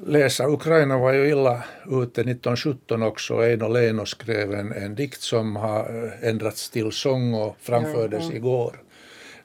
läsa. 0.06 0.48
Ukraina 0.48 0.98
var 0.98 1.14
ju 1.14 1.30
illa 1.30 1.64
ute 1.86 2.22
1917 2.22 3.04
också. 3.04 3.44
Eino 3.44 3.68
Leino 3.68 4.06
skrev 4.06 4.54
en, 4.54 4.72
en 4.72 4.96
dikt 4.96 5.22
som 5.22 5.56
har 5.56 6.04
eh, 6.04 6.30
ändrats 6.30 6.70
till 6.70 6.92
sång 6.92 7.34
och 7.34 7.56
framfördes 7.60 8.32
igår 8.32 8.85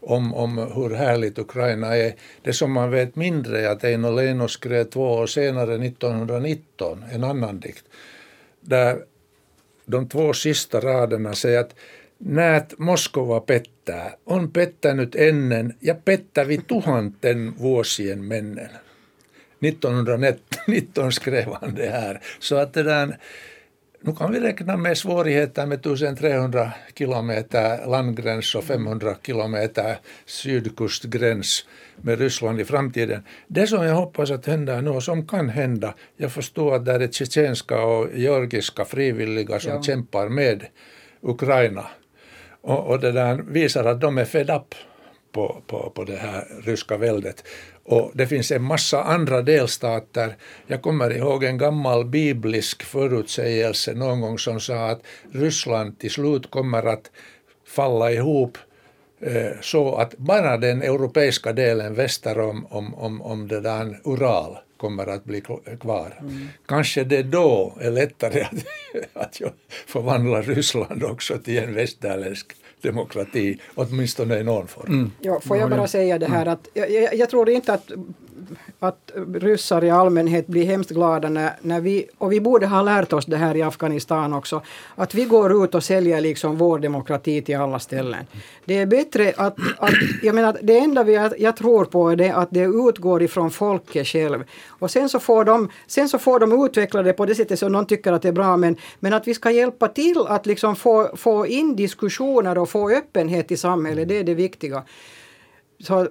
om, 0.00 0.34
om 0.34 0.58
hur 0.58 0.90
härligt 0.90 1.38
Ukraina 1.38 1.96
är. 1.96 2.14
Det 2.42 2.52
som 2.52 2.72
man 2.72 2.90
vet 2.90 3.16
mindre 3.16 3.60
är 3.60 3.68
att 3.68 3.84
Eino 3.84 4.10
Leino 4.10 4.48
skrev 4.48 4.84
två 4.84 5.12
år 5.12 5.26
senare, 5.26 5.74
1919, 5.74 7.04
en 7.12 7.24
annan 7.24 7.60
dikt, 7.60 7.84
där 8.60 8.98
de 9.86 10.08
två 10.08 10.32
sista 10.32 10.80
raderna 10.80 11.34
säger 11.34 11.60
att 11.60 11.74
Näet 12.24 12.74
Moskova 12.78 13.40
pettää, 13.40 14.16
on 14.26 14.50
pettänyt 14.50 15.14
ennen 15.14 15.74
ja 15.80 15.94
pettävi 15.94 16.58
tuhanten 16.66 17.54
vuosien 17.62 18.24
mennen. 18.24 18.70
1919 19.60 21.12
skrev 21.20 21.52
han 21.60 21.74
det 21.74 21.90
här. 21.90 22.20
Så 22.38 22.56
att 22.56 22.72
det 22.72 22.82
där, 22.82 23.18
nu 24.02 24.12
kan 24.12 24.32
vi 24.32 24.40
räkna 24.40 24.76
med 24.76 24.98
svårigheter 24.98 25.66
med 25.66 25.78
1300 25.78 26.72
kilometer 26.94 27.86
landgräns 27.86 28.54
och 28.54 28.64
500 28.64 29.14
kilometer 29.26 29.98
sydkustgräns 30.26 31.66
med 31.96 32.18
Ryssland 32.18 32.60
i 32.60 32.64
framtiden. 32.64 33.22
Det 33.46 33.66
som 33.66 33.84
jag 33.84 33.94
hoppas 33.94 34.30
att 34.30 34.46
händer 34.46 34.82
nu 34.82 34.90
och 34.90 35.02
som 35.02 35.26
kan 35.26 35.48
hända, 35.48 35.94
jag 36.16 36.32
förstår 36.32 36.74
att 36.74 36.84
det 36.84 36.92
är 36.92 37.08
tjetjenska 37.08 37.82
och 37.84 38.08
georgiska 38.14 38.84
frivilliga 38.84 39.60
som 39.60 39.72
ja. 39.72 39.82
kämpar 39.82 40.28
med 40.28 40.66
Ukraina 41.20 41.86
och, 42.60 42.86
och 42.86 43.00
det 43.00 43.12
där 43.12 43.42
visar 43.48 43.84
att 43.84 44.00
de 44.00 44.18
är 44.18 44.24
fed 44.24 44.50
up 44.50 44.74
på, 45.32 45.62
på, 45.66 45.92
på 45.94 46.04
det 46.04 46.16
här 46.16 46.44
ryska 46.64 46.96
väldet. 46.96 47.44
Och 47.84 48.10
det 48.14 48.26
finns 48.26 48.50
en 48.50 48.62
massa 48.62 49.02
andra 49.02 49.42
delstater. 49.42 50.36
Jag 50.66 50.82
kommer 50.82 51.16
ihåg 51.16 51.44
en 51.44 51.58
gammal 51.58 52.04
biblisk 52.04 52.82
förutsägelse 52.82 53.94
någon 53.94 54.20
gång 54.20 54.38
som 54.38 54.60
sa 54.60 54.90
att 54.90 55.02
Ryssland 55.32 55.98
till 55.98 56.10
slut 56.10 56.50
kommer 56.50 56.86
att 56.86 57.10
falla 57.66 58.10
ihop 58.10 58.58
eh, 59.20 59.60
så 59.60 59.94
att 59.94 60.18
bara 60.18 60.56
den 60.56 60.82
europeiska 60.82 61.52
delen 61.52 61.94
väster 61.94 62.40
om, 62.40 62.66
om, 62.66 62.94
om, 62.94 63.22
om 63.22 63.48
det 63.48 63.60
där 63.60 64.00
Ural 64.04 64.58
kommer 64.76 65.06
att 65.06 65.24
bli 65.24 65.40
kvar. 65.80 66.18
Mm. 66.20 66.48
Kanske 66.66 67.04
det 67.04 67.22
då 67.22 67.74
är 67.80 67.90
lättare 67.90 68.42
att, 68.42 68.54
att 69.12 69.40
förvandla 69.86 70.42
Ryssland 70.42 71.04
också 71.04 71.38
till 71.38 71.58
en 71.58 71.74
västerländsk 71.74 72.52
demokrati, 72.82 73.58
åtminstone 73.74 74.38
i 74.38 74.44
någon 74.44 74.66
form. 74.66 74.92
Mm. 74.92 75.12
Ja, 75.20 75.40
får 75.40 75.56
jag 75.56 75.70
bara 75.70 75.86
säga 75.86 76.18
det 76.18 76.26
här 76.26 76.46
att 76.46 76.68
jag, 76.74 76.90
jag, 76.90 77.14
jag 77.14 77.30
tror 77.30 77.50
inte 77.50 77.72
att 77.72 77.90
att 78.82 79.12
ryssar 79.34 79.84
i 79.84 79.90
allmänhet 79.90 80.46
blir 80.46 80.64
hemskt 80.64 80.90
glada 80.90 81.28
när, 81.28 81.52
när 81.60 81.80
vi, 81.80 82.06
och 82.18 82.32
vi 82.32 82.40
borde 82.40 82.66
ha 82.66 82.82
lärt 82.82 83.12
oss 83.12 83.26
det 83.26 83.36
här 83.36 83.56
i 83.56 83.62
Afghanistan 83.62 84.32
också, 84.32 84.62
att 84.94 85.14
vi 85.14 85.24
går 85.24 85.64
ut 85.64 85.74
och 85.74 85.84
säljer 85.84 86.20
liksom 86.20 86.56
vår 86.56 86.78
demokrati 86.78 87.42
till 87.42 87.56
alla 87.56 87.78
ställen. 87.78 88.26
Det 88.64 88.78
är 88.78 88.86
bättre 88.86 89.32
att, 89.36 89.56
att 89.78 89.94
jag 90.22 90.34
menar, 90.34 90.56
det 90.62 90.78
enda 90.78 91.04
vi, 91.04 91.30
jag 91.38 91.56
tror 91.56 91.84
på 91.84 92.10
är 92.10 92.16
det 92.16 92.30
att 92.30 92.48
det 92.50 92.64
utgår 92.64 93.22
ifrån 93.22 93.50
folket 93.50 94.06
själv. 94.06 94.44
Och 94.68 94.90
sen 94.90 95.08
så 95.08 95.18
får 95.18 95.44
de, 95.44 95.70
sen 95.86 96.08
så 96.08 96.18
får 96.18 96.40
de 96.40 96.64
utveckla 96.64 97.02
det 97.02 97.12
på 97.12 97.26
det 97.26 97.34
sättet 97.34 97.58
som 97.58 97.72
de 97.72 97.86
tycker 97.86 98.12
att 98.12 98.22
det 98.22 98.28
är 98.28 98.32
bra, 98.32 98.56
men, 98.56 98.76
men 99.00 99.12
att 99.12 99.28
vi 99.28 99.34
ska 99.34 99.50
hjälpa 99.50 99.88
till 99.88 100.24
att 100.28 100.46
liksom 100.46 100.76
få, 100.76 101.16
få 101.16 101.46
in 101.46 101.76
diskussioner 101.76 102.58
och 102.58 102.68
få 102.68 102.90
öppenhet 102.90 103.50
i 103.50 103.56
samhället, 103.56 104.08
det 104.08 104.18
är 104.18 104.24
det 104.24 104.34
viktiga. 104.34 104.82
Så 105.80 106.08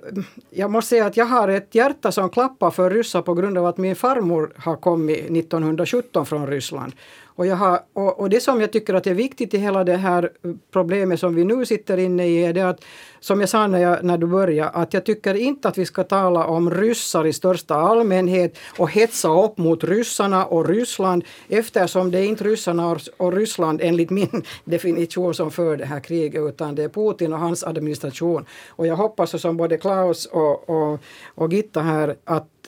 jag 0.50 0.72
måste 0.72 0.90
säga 0.90 1.06
att 1.06 1.18
jag 1.18 1.26
har 1.26 1.48
ett 1.48 1.76
hjärta 1.76 2.12
som 2.12 2.30
klappar 2.30 2.72
för 2.72 2.90
ryssar 2.90 3.22
på 3.22 3.34
grund 3.34 3.58
av 3.58 3.66
att 3.66 3.78
min 3.78 3.96
farmor 3.96 4.54
har 4.58 4.76
kommit 4.76 5.18
1917 5.18 6.26
från 6.26 6.48
Ryssland. 6.48 6.94
Och, 7.40 7.48
jag 7.48 7.56
har, 7.56 7.80
och, 7.94 8.20
och, 8.20 8.30
det 8.30 8.42
som 8.42 8.62
jag 8.62 8.72
tycker 8.72 8.94
att 8.94 9.08
är 9.08 9.14
viktigt 9.14 9.54
i 9.54 9.58
hela 9.58 9.84
det 9.84 9.98
här 9.98 10.32
problemet 10.72 11.20
som 11.20 11.36
vi 11.36 11.44
nu 11.44 11.66
sitter 11.66 11.98
inne 11.98 12.28
i 12.28 12.46
är 12.46 12.54
det 12.54 12.62
att, 12.62 12.86
som 13.20 13.40
jag 13.40 13.50
sa 13.50 13.68
när, 13.68 13.80
jag, 13.80 14.04
när 14.04 14.18
du 14.18 14.28
började, 14.28 14.70
att 14.70 14.94
jag 14.94 15.06
tycker 15.06 15.34
inte 15.34 15.68
att 15.68 15.78
vi 15.78 15.86
ska 15.86 16.04
tala 16.04 16.46
om 16.46 16.72
ryssar 16.72 17.26
i 17.26 17.34
största 17.34 17.76
allmänhet 17.76 18.58
och 18.78 18.90
hetsa 18.90 19.44
upp 19.44 19.58
mot 19.58 19.84
ryssarna 19.84 20.46
och 20.46 20.68
Ryssland 20.68 21.24
eftersom 21.50 22.12
det 22.12 22.20
är 22.20 22.24
inte 22.24 22.44
ryssarna 22.44 22.98
och 23.18 23.34
Ryssland 23.34 23.82
enligt 23.84 24.10
min 24.10 24.44
definition 24.66 25.34
som 25.34 25.52
för 25.52 25.78
det 25.78 25.86
här 25.86 26.00
kriget 26.00 26.42
utan 26.42 26.76
det 26.76 26.84
är 26.84 26.90
Putin 26.90 27.34
och 27.34 27.40
hans 27.40 27.64
administration. 27.64 28.46
Och 28.70 28.88
jag 28.88 28.96
hoppas 28.96 29.42
som 29.42 29.58
både 29.58 29.78
Klaus 29.78 30.26
och, 30.26 30.70
och, 30.70 31.00
och 31.36 31.54
Gitta 31.54 31.82
här 31.82 32.16
att 32.24 32.59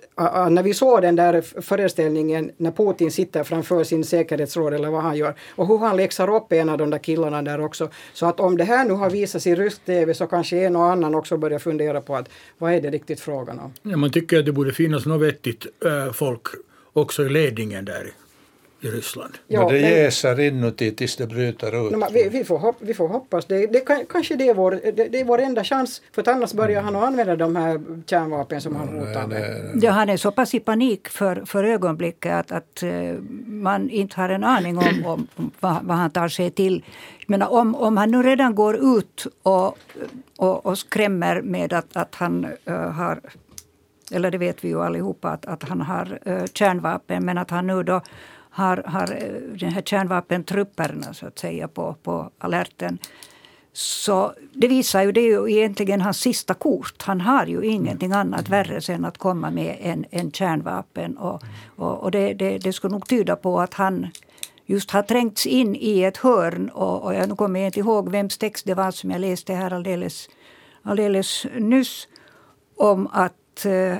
när 0.49 0.63
vi 0.63 0.73
såg 0.73 1.01
den 1.01 1.15
där 1.15 1.61
föreställningen 1.61 2.51
när 2.57 2.71
Putin 2.71 3.11
sitter 3.11 3.43
framför 3.43 3.83
sin 3.83 4.03
säkerhetsråd 4.03 4.73
eller 4.73 4.89
vad 4.89 5.01
han 5.01 5.17
gör 5.17 5.35
och 5.55 5.67
hur 5.67 5.77
han 5.77 5.97
läxar 5.97 6.35
upp 6.35 6.53
en 6.53 6.69
av 6.69 6.77
de 6.77 6.89
där 6.89 6.97
killarna 6.97 7.41
där 7.41 7.61
också. 7.61 7.89
Så 8.13 8.25
att 8.25 8.39
om 8.39 8.57
det 8.57 8.63
här 8.63 8.85
nu 8.85 8.93
har 8.93 9.09
visats 9.09 9.47
i 9.47 9.55
rysk 9.55 9.85
TV 9.85 10.13
så 10.13 10.27
kanske 10.27 10.65
en 10.65 10.75
och 10.75 10.85
annan 10.85 11.15
också 11.15 11.37
börjar 11.37 11.59
fundera 11.59 12.01
på 12.01 12.15
att 12.15 12.29
vad 12.57 12.73
är 12.73 12.81
det 12.81 12.89
riktigt 12.89 13.19
frågan 13.19 13.59
om? 13.59 13.73
Ja, 13.81 13.97
man 13.97 14.11
tycker 14.11 14.39
att 14.39 14.45
det 14.45 14.51
borde 14.51 14.73
finnas 14.73 15.05
något 15.05 15.21
vettigt 15.21 15.65
äh, 15.85 16.13
folk 16.13 16.47
också 16.93 17.25
i 17.25 17.29
ledningen 17.29 17.85
där 17.85 18.11
i 18.81 18.87
Ryssland. 18.87 19.33
Ja, 19.47 19.59
men 19.59 19.73
det 19.73 19.79
jäser 19.79 20.39
inuti 20.39 20.91
tills 20.91 21.15
det 21.15 21.27
bryter 21.27 21.87
ut. 21.87 21.91
No, 21.91 22.05
vi, 22.13 22.29
vi, 22.29 22.43
får 22.43 22.57
hopp, 22.57 22.75
vi 22.79 22.93
får 22.93 23.07
hoppas. 23.07 23.45
Det, 23.45 23.67
det, 23.67 24.05
kanske 24.09 24.35
det 24.35 24.49
är, 24.49 24.53
vår, 24.53 24.71
det, 24.71 25.07
det, 25.07 25.19
är 25.19 25.25
vår 25.25 25.39
enda 25.39 25.63
chans 25.63 26.01
för 26.11 26.29
annars 26.29 26.53
börjar 26.53 26.81
han 26.81 26.95
använda 26.95 27.35
de 27.35 27.55
här 27.55 27.81
kärnvapen 28.05 28.61
som 28.61 28.75
han 28.75 28.87
hotar 28.87 29.27
med. 29.27 29.79
Ja, 29.81 29.91
han 29.91 30.09
är 30.09 30.17
så 30.17 30.31
pass 30.31 30.53
i 30.53 30.59
panik 30.59 31.07
för, 31.07 31.43
för 31.45 31.63
ögonblicket 31.63 32.31
att, 32.31 32.51
att 32.51 32.83
uh, 32.83 33.19
man 33.45 33.89
inte 33.89 34.21
har 34.21 34.29
en 34.29 34.43
aning 34.43 34.77
om, 34.77 35.05
om 35.05 35.27
vad, 35.59 35.77
vad, 35.83 35.97
han 35.97 36.11
tar 36.11 36.27
sig 36.27 36.51
till. 36.51 36.83
Men 37.27 37.41
om, 37.41 37.75
om 37.75 37.97
han 37.97 38.11
nu 38.11 38.23
redan 38.23 38.55
går 38.55 38.97
ut 38.97 39.27
och, 39.43 39.77
och, 40.37 40.65
och 40.65 40.77
skrämmer 40.77 41.41
med 41.41 41.73
att, 41.73 41.97
att 41.97 42.15
han 42.15 42.45
uh, 42.69 42.75
har 42.75 43.21
eller 44.13 44.31
det 44.31 44.37
vet 44.37 44.63
vi 44.63 44.67
ju 44.67 44.81
allihopa 44.81 45.29
att, 45.29 45.45
att 45.45 45.63
han 45.63 45.81
har 45.81 46.19
uh, 46.27 46.45
kärnvapen 46.53 47.25
men 47.25 47.37
att 47.37 47.49
han 47.49 47.67
nu 47.67 47.83
då 47.83 48.01
har, 48.51 48.83
har 48.85 49.11
eh, 49.11 49.57
den 49.59 49.71
här 49.71 49.81
kärnvapentrupperna 49.81 51.13
så 51.13 51.27
att 51.27 51.39
säga 51.39 51.67
på, 51.67 51.95
på 52.03 52.29
alerten. 52.37 52.97
Så 53.73 54.33
det 54.53 54.67
visar 54.67 55.01
ju, 55.01 55.11
det 55.11 55.21
är 55.21 55.25
ju 55.25 55.51
egentligen 55.51 56.01
hans 56.01 56.19
sista 56.19 56.53
kort. 56.53 57.01
Han 57.01 57.21
har 57.21 57.45
ju 57.45 57.65
ingenting 57.65 58.11
annat 58.11 58.49
värre 58.49 58.93
än 58.93 59.05
att 59.05 59.17
komma 59.17 59.51
med 59.51 59.77
en, 59.81 60.05
en 60.11 60.31
kärnvapen. 60.31 61.17
Och, 61.17 61.43
och, 61.75 62.03
och 62.03 62.11
det, 62.11 62.33
det, 62.33 62.57
det 62.57 62.73
skulle 62.73 62.91
nog 62.91 63.07
tyda 63.07 63.35
på 63.35 63.59
att 63.59 63.73
han 63.73 64.07
just 64.65 64.91
har 64.91 65.01
trängts 65.01 65.45
in 65.45 65.75
i 65.75 66.03
ett 66.03 66.17
hörn. 66.17 66.69
Och, 66.69 67.03
och 67.03 67.13
jag 67.15 67.37
kommer 67.37 67.59
inte 67.65 67.79
ihåg 67.79 68.09
vems 68.09 68.37
text 68.37 68.65
det 68.65 68.73
var 68.73 68.91
som 68.91 69.11
jag 69.11 69.21
läste 69.21 69.53
här 69.53 69.73
alldeles, 69.73 70.29
alldeles 70.83 71.45
nyss. 71.57 72.07
Om 72.77 73.07
att 73.11 73.65
eh, 73.65 73.95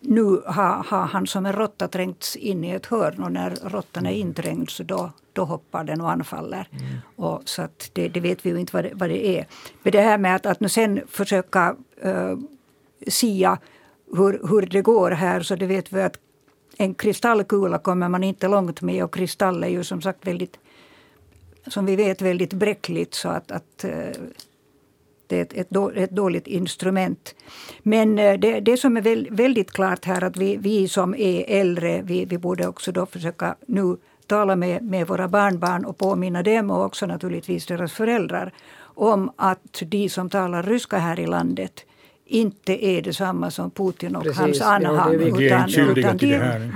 nu 0.00 0.42
har, 0.46 0.84
har 0.84 1.06
han 1.06 1.26
som 1.26 1.46
en 1.46 1.52
råtta 1.52 1.88
trängts 1.88 2.36
in 2.36 2.64
i 2.64 2.70
ett 2.70 2.86
hörn 2.86 3.22
och 3.22 3.32
när 3.32 3.50
råttan 3.50 4.06
är 4.06 4.10
mm. 4.10 4.20
inträngd 4.20 4.70
så 4.70 4.82
då, 4.82 5.12
då 5.32 5.44
hoppar 5.44 5.84
den 5.84 6.00
och 6.00 6.10
anfaller. 6.10 6.68
Mm. 6.70 6.98
Och 7.16 7.42
så 7.44 7.62
att 7.62 7.90
det, 7.92 8.08
det, 8.08 8.20
vet 8.20 8.46
vi 8.46 8.50
ju 8.50 8.60
inte 8.60 8.76
vad 8.76 8.84
det, 8.84 8.90
vad 8.94 9.10
det 9.10 9.38
är. 9.38 9.46
Men 9.82 9.92
det 9.92 10.00
här 10.00 10.18
med 10.18 10.36
att, 10.36 10.46
att 10.46 10.60
nu 10.60 10.68
sen 10.68 11.00
försöka 11.08 11.76
uh, 12.06 12.38
sia 13.08 13.58
hur, 14.16 14.48
hur 14.48 14.62
det 14.62 14.82
går 14.82 15.10
här 15.10 15.42
så 15.42 15.56
det 15.56 15.66
vet 15.66 15.92
vi 15.92 16.02
att 16.02 16.18
en 16.76 16.94
kristallkula 16.94 17.78
kommer 17.78 18.08
man 18.08 18.24
inte 18.24 18.48
långt 18.48 18.80
med 18.80 19.04
och 19.04 19.14
kristall 19.14 19.64
är 19.64 19.68
ju 19.68 19.84
som 19.84 20.02
sagt 20.02 20.26
väldigt 20.26 20.58
som 21.66 21.86
vi 21.86 21.96
vet 21.96 22.22
väldigt 22.22 22.52
bräckligt 22.52 23.14
så 23.14 23.28
att, 23.28 23.50
att 23.50 23.84
uh, 23.84 23.90
det 25.26 25.38
är 25.38 25.42
ett, 25.42 25.52
ett, 25.52 25.96
ett 25.96 26.10
dåligt 26.10 26.46
instrument. 26.46 27.34
Men 27.82 28.18
eh, 28.18 28.38
det, 28.38 28.60
det 28.60 28.76
som 28.76 28.96
är 28.96 29.30
väldigt 29.30 29.72
klart 29.72 30.04
här 30.04 30.24
att 30.24 30.36
vi, 30.36 30.56
vi 30.56 30.88
som 30.88 31.14
är 31.14 31.44
äldre, 31.48 32.02
vi, 32.02 32.24
vi 32.24 32.38
borde 32.38 32.66
också 32.66 32.92
då 32.92 33.06
försöka 33.06 33.56
nu 33.66 33.96
tala 34.26 34.56
med, 34.56 34.82
med 34.82 35.06
våra 35.06 35.28
barnbarn 35.28 35.84
och 35.84 35.98
påminna 35.98 36.42
dem 36.42 36.70
och 36.70 36.84
också 36.84 37.06
naturligtvis 37.06 37.66
deras 37.66 37.92
föräldrar 37.92 38.52
om 38.80 39.32
att 39.36 39.82
de 39.86 40.08
som 40.08 40.30
talar 40.30 40.62
ryska 40.62 40.98
här 40.98 41.20
i 41.20 41.26
landet 41.26 41.84
inte 42.26 42.84
är 42.86 43.02
detsamma 43.02 43.50
som 43.50 43.70
Putin 43.70 44.16
och 44.16 44.22
Precis, 44.22 44.40
hans 44.40 44.60
anhang. 44.60 45.12
Ja, 45.12 45.28
utan, 45.28 45.68
utan 45.96 46.16
de, 46.16 46.26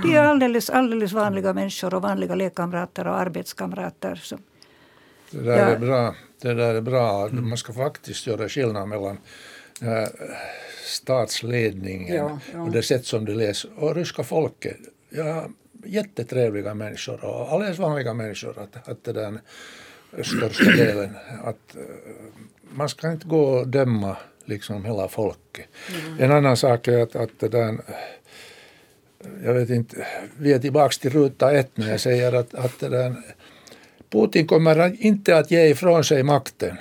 de 0.03 0.15
är 0.15 0.19
alldeles, 0.19 0.69
alldeles 0.69 1.11
vanliga 1.11 1.53
människor 1.53 1.93
och 1.93 2.01
vanliga 2.01 2.35
lekkamrater 2.35 3.07
och 3.07 3.19
arbetskamrater. 3.19 4.15
Som, 4.15 4.37
det 5.31 5.41
där 5.41 5.57
ja. 5.57 5.65
är 5.65 5.79
bra 5.79 6.15
det 6.41 6.53
där 6.53 6.75
är 6.75 6.81
bra. 6.81 7.27
Mm. 7.27 7.49
Man 7.49 7.57
ska 7.57 7.73
faktiskt 7.73 8.27
göra 8.27 8.49
skillnad 8.49 8.87
mellan 8.87 9.17
äh, 9.81 10.07
statsledningen 10.85 12.15
ja, 12.15 12.39
ja. 12.53 12.61
och 12.61 12.71
det 12.71 12.83
sätt 12.83 13.05
som 13.05 13.25
de 13.25 13.33
läser 13.33 13.71
och 13.75 13.95
ryska 13.95 14.23
folket. 14.23 14.77
Ja, 15.09 15.47
jättetrevliga 15.85 16.73
människor 16.73 17.25
och 17.25 17.53
alldeles 17.53 17.79
vanliga 17.79 18.13
människor. 18.13 18.59
Att, 18.59 18.89
att 18.89 19.03
det 19.03 19.43
största 20.23 20.71
delen. 20.77 21.15
Att, 21.43 21.75
äh, 21.75 21.81
man 22.71 22.89
ska 22.89 23.11
inte 23.11 23.27
gå 23.27 23.43
och 23.43 23.67
döma 23.67 24.17
liksom 24.45 24.85
hela 24.85 25.07
folket. 25.07 25.65
Mm. 26.05 26.19
En 26.19 26.31
annan 26.31 26.57
sak 26.57 26.87
är 26.87 26.99
att, 26.99 27.15
att 27.15 27.39
det 27.39 27.47
där, 27.47 27.77
jag 29.43 29.53
vet 29.53 29.69
inte, 29.69 30.07
vi 30.37 30.53
är 30.53 30.59
tillbaka 30.59 30.93
till 31.01 31.09
ruta 31.09 31.51
ett 31.51 31.77
när 31.77 31.89
jag 31.89 31.99
säger 31.99 32.33
att, 32.33 32.55
att 32.55 32.79
det 32.79 32.89
där, 32.89 33.15
Putin 34.11 34.47
kommer 34.47 35.05
inte 35.05 35.37
att 35.37 35.51
ge 35.51 35.67
ifrån 35.67 36.03
sig 36.03 36.23
makten. 36.23 36.77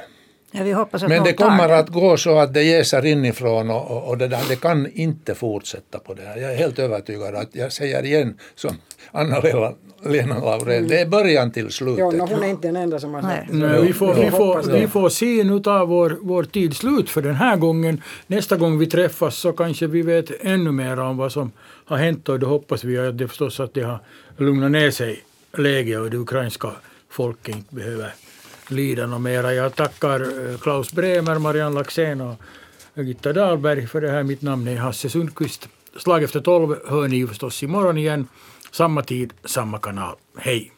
Ja, 0.50 0.64
vi 0.64 0.72
hoppas 0.72 1.02
att 1.02 1.08
Men 1.08 1.24
det 1.24 1.32
kommer 1.32 1.68
att 1.68 1.88
gå 1.88 2.16
så 2.16 2.38
att 2.38 2.54
det 2.54 2.62
jäser 2.62 3.06
inifrån 3.06 3.70
och, 3.70 3.90
och, 3.90 4.08
och 4.08 4.18
det, 4.18 4.28
där, 4.28 4.40
det 4.48 4.56
kan 4.56 4.92
inte 4.92 5.34
fortsätta 5.34 5.98
på 5.98 6.14
det 6.14 6.22
här. 6.22 6.36
Jag 6.36 6.52
är 6.52 6.56
helt 6.56 6.78
övertygad 6.78 7.34
att 7.34 7.48
jag 7.52 7.72
säger 7.72 8.04
igen 8.04 8.38
som 8.54 8.76
Anna-Lena 9.12 9.72
Lena 10.02 10.38
Laurén, 10.38 10.88
det 10.88 11.00
är 11.00 11.06
början 11.06 11.50
till 11.50 11.70
slutet. 11.70 11.98
Ja, 11.98 12.10
no, 12.10 12.26
hon 12.26 12.42
är 12.42 12.48
inte 12.48 12.68
den 12.68 12.76
enda 12.76 13.00
som 13.00 13.14
har 13.14 13.22
sagt 13.22 13.52
det. 13.52 13.56
Nej, 13.56 13.82
vi, 13.82 13.92
får, 13.92 14.14
vi, 14.14 14.30
får, 14.30 14.72
vi 14.72 14.88
får 14.88 15.08
se, 15.08 15.44
nu 15.44 15.60
tar 15.60 15.86
vår, 15.86 16.18
vår 16.20 16.42
tid 16.42 16.76
slut 16.76 17.10
för 17.10 17.22
den 17.22 17.34
här 17.34 17.56
gången. 17.56 18.02
Nästa 18.26 18.56
gång 18.56 18.78
vi 18.78 18.86
träffas 18.86 19.36
så 19.36 19.52
kanske 19.52 19.86
vi 19.86 20.02
vet 20.02 20.30
ännu 20.40 20.72
mer 20.72 20.98
om 21.00 21.16
vad 21.16 21.32
som 21.32 21.52
har 21.84 21.96
hänt 21.96 22.28
och 22.28 22.38
då 22.38 22.46
hoppas 22.46 22.84
vi 22.84 22.98
att 22.98 23.18
det 23.18 23.28
förstås 23.28 23.60
att 23.60 23.74
det 23.74 23.82
har 23.82 23.98
lugnat 24.36 24.70
ner 24.70 24.90
sig 24.90 25.22
läget 25.56 25.98
och 25.98 26.10
det 26.10 26.16
ukrainska 26.16 26.70
folk 27.08 27.48
inte 27.48 27.74
behöver 27.74 28.14
lida 28.68 29.06
något 29.06 29.20
mera. 29.20 29.54
Jag 29.54 29.74
tackar 29.74 30.20
eh, 30.20 30.58
Klaus 30.58 30.92
Bremer, 30.92 31.38
Marianne 31.38 31.74
Laxén 31.74 32.20
och 32.20 32.36
Gitta 32.94 33.32
Dahlberg 33.32 33.86
för 33.86 34.00
det 34.00 34.10
här. 34.10 34.22
Mitt 34.22 34.42
namn 34.42 34.68
är 34.68 34.76
Hasse 34.76 35.10
Sundqvist. 35.10 35.68
Slag 35.96 36.22
efter 36.22 36.40
tolv 36.40 36.76
hör 36.88 37.08
ni 37.08 37.16
ju 37.16 37.26
förstås 37.26 37.62
imorgon 37.62 37.98
igen. 37.98 38.28
Samma 38.70 39.02
tid, 39.02 39.32
samma 39.44 39.78
kanal. 39.78 40.16
Hej! 40.38 40.72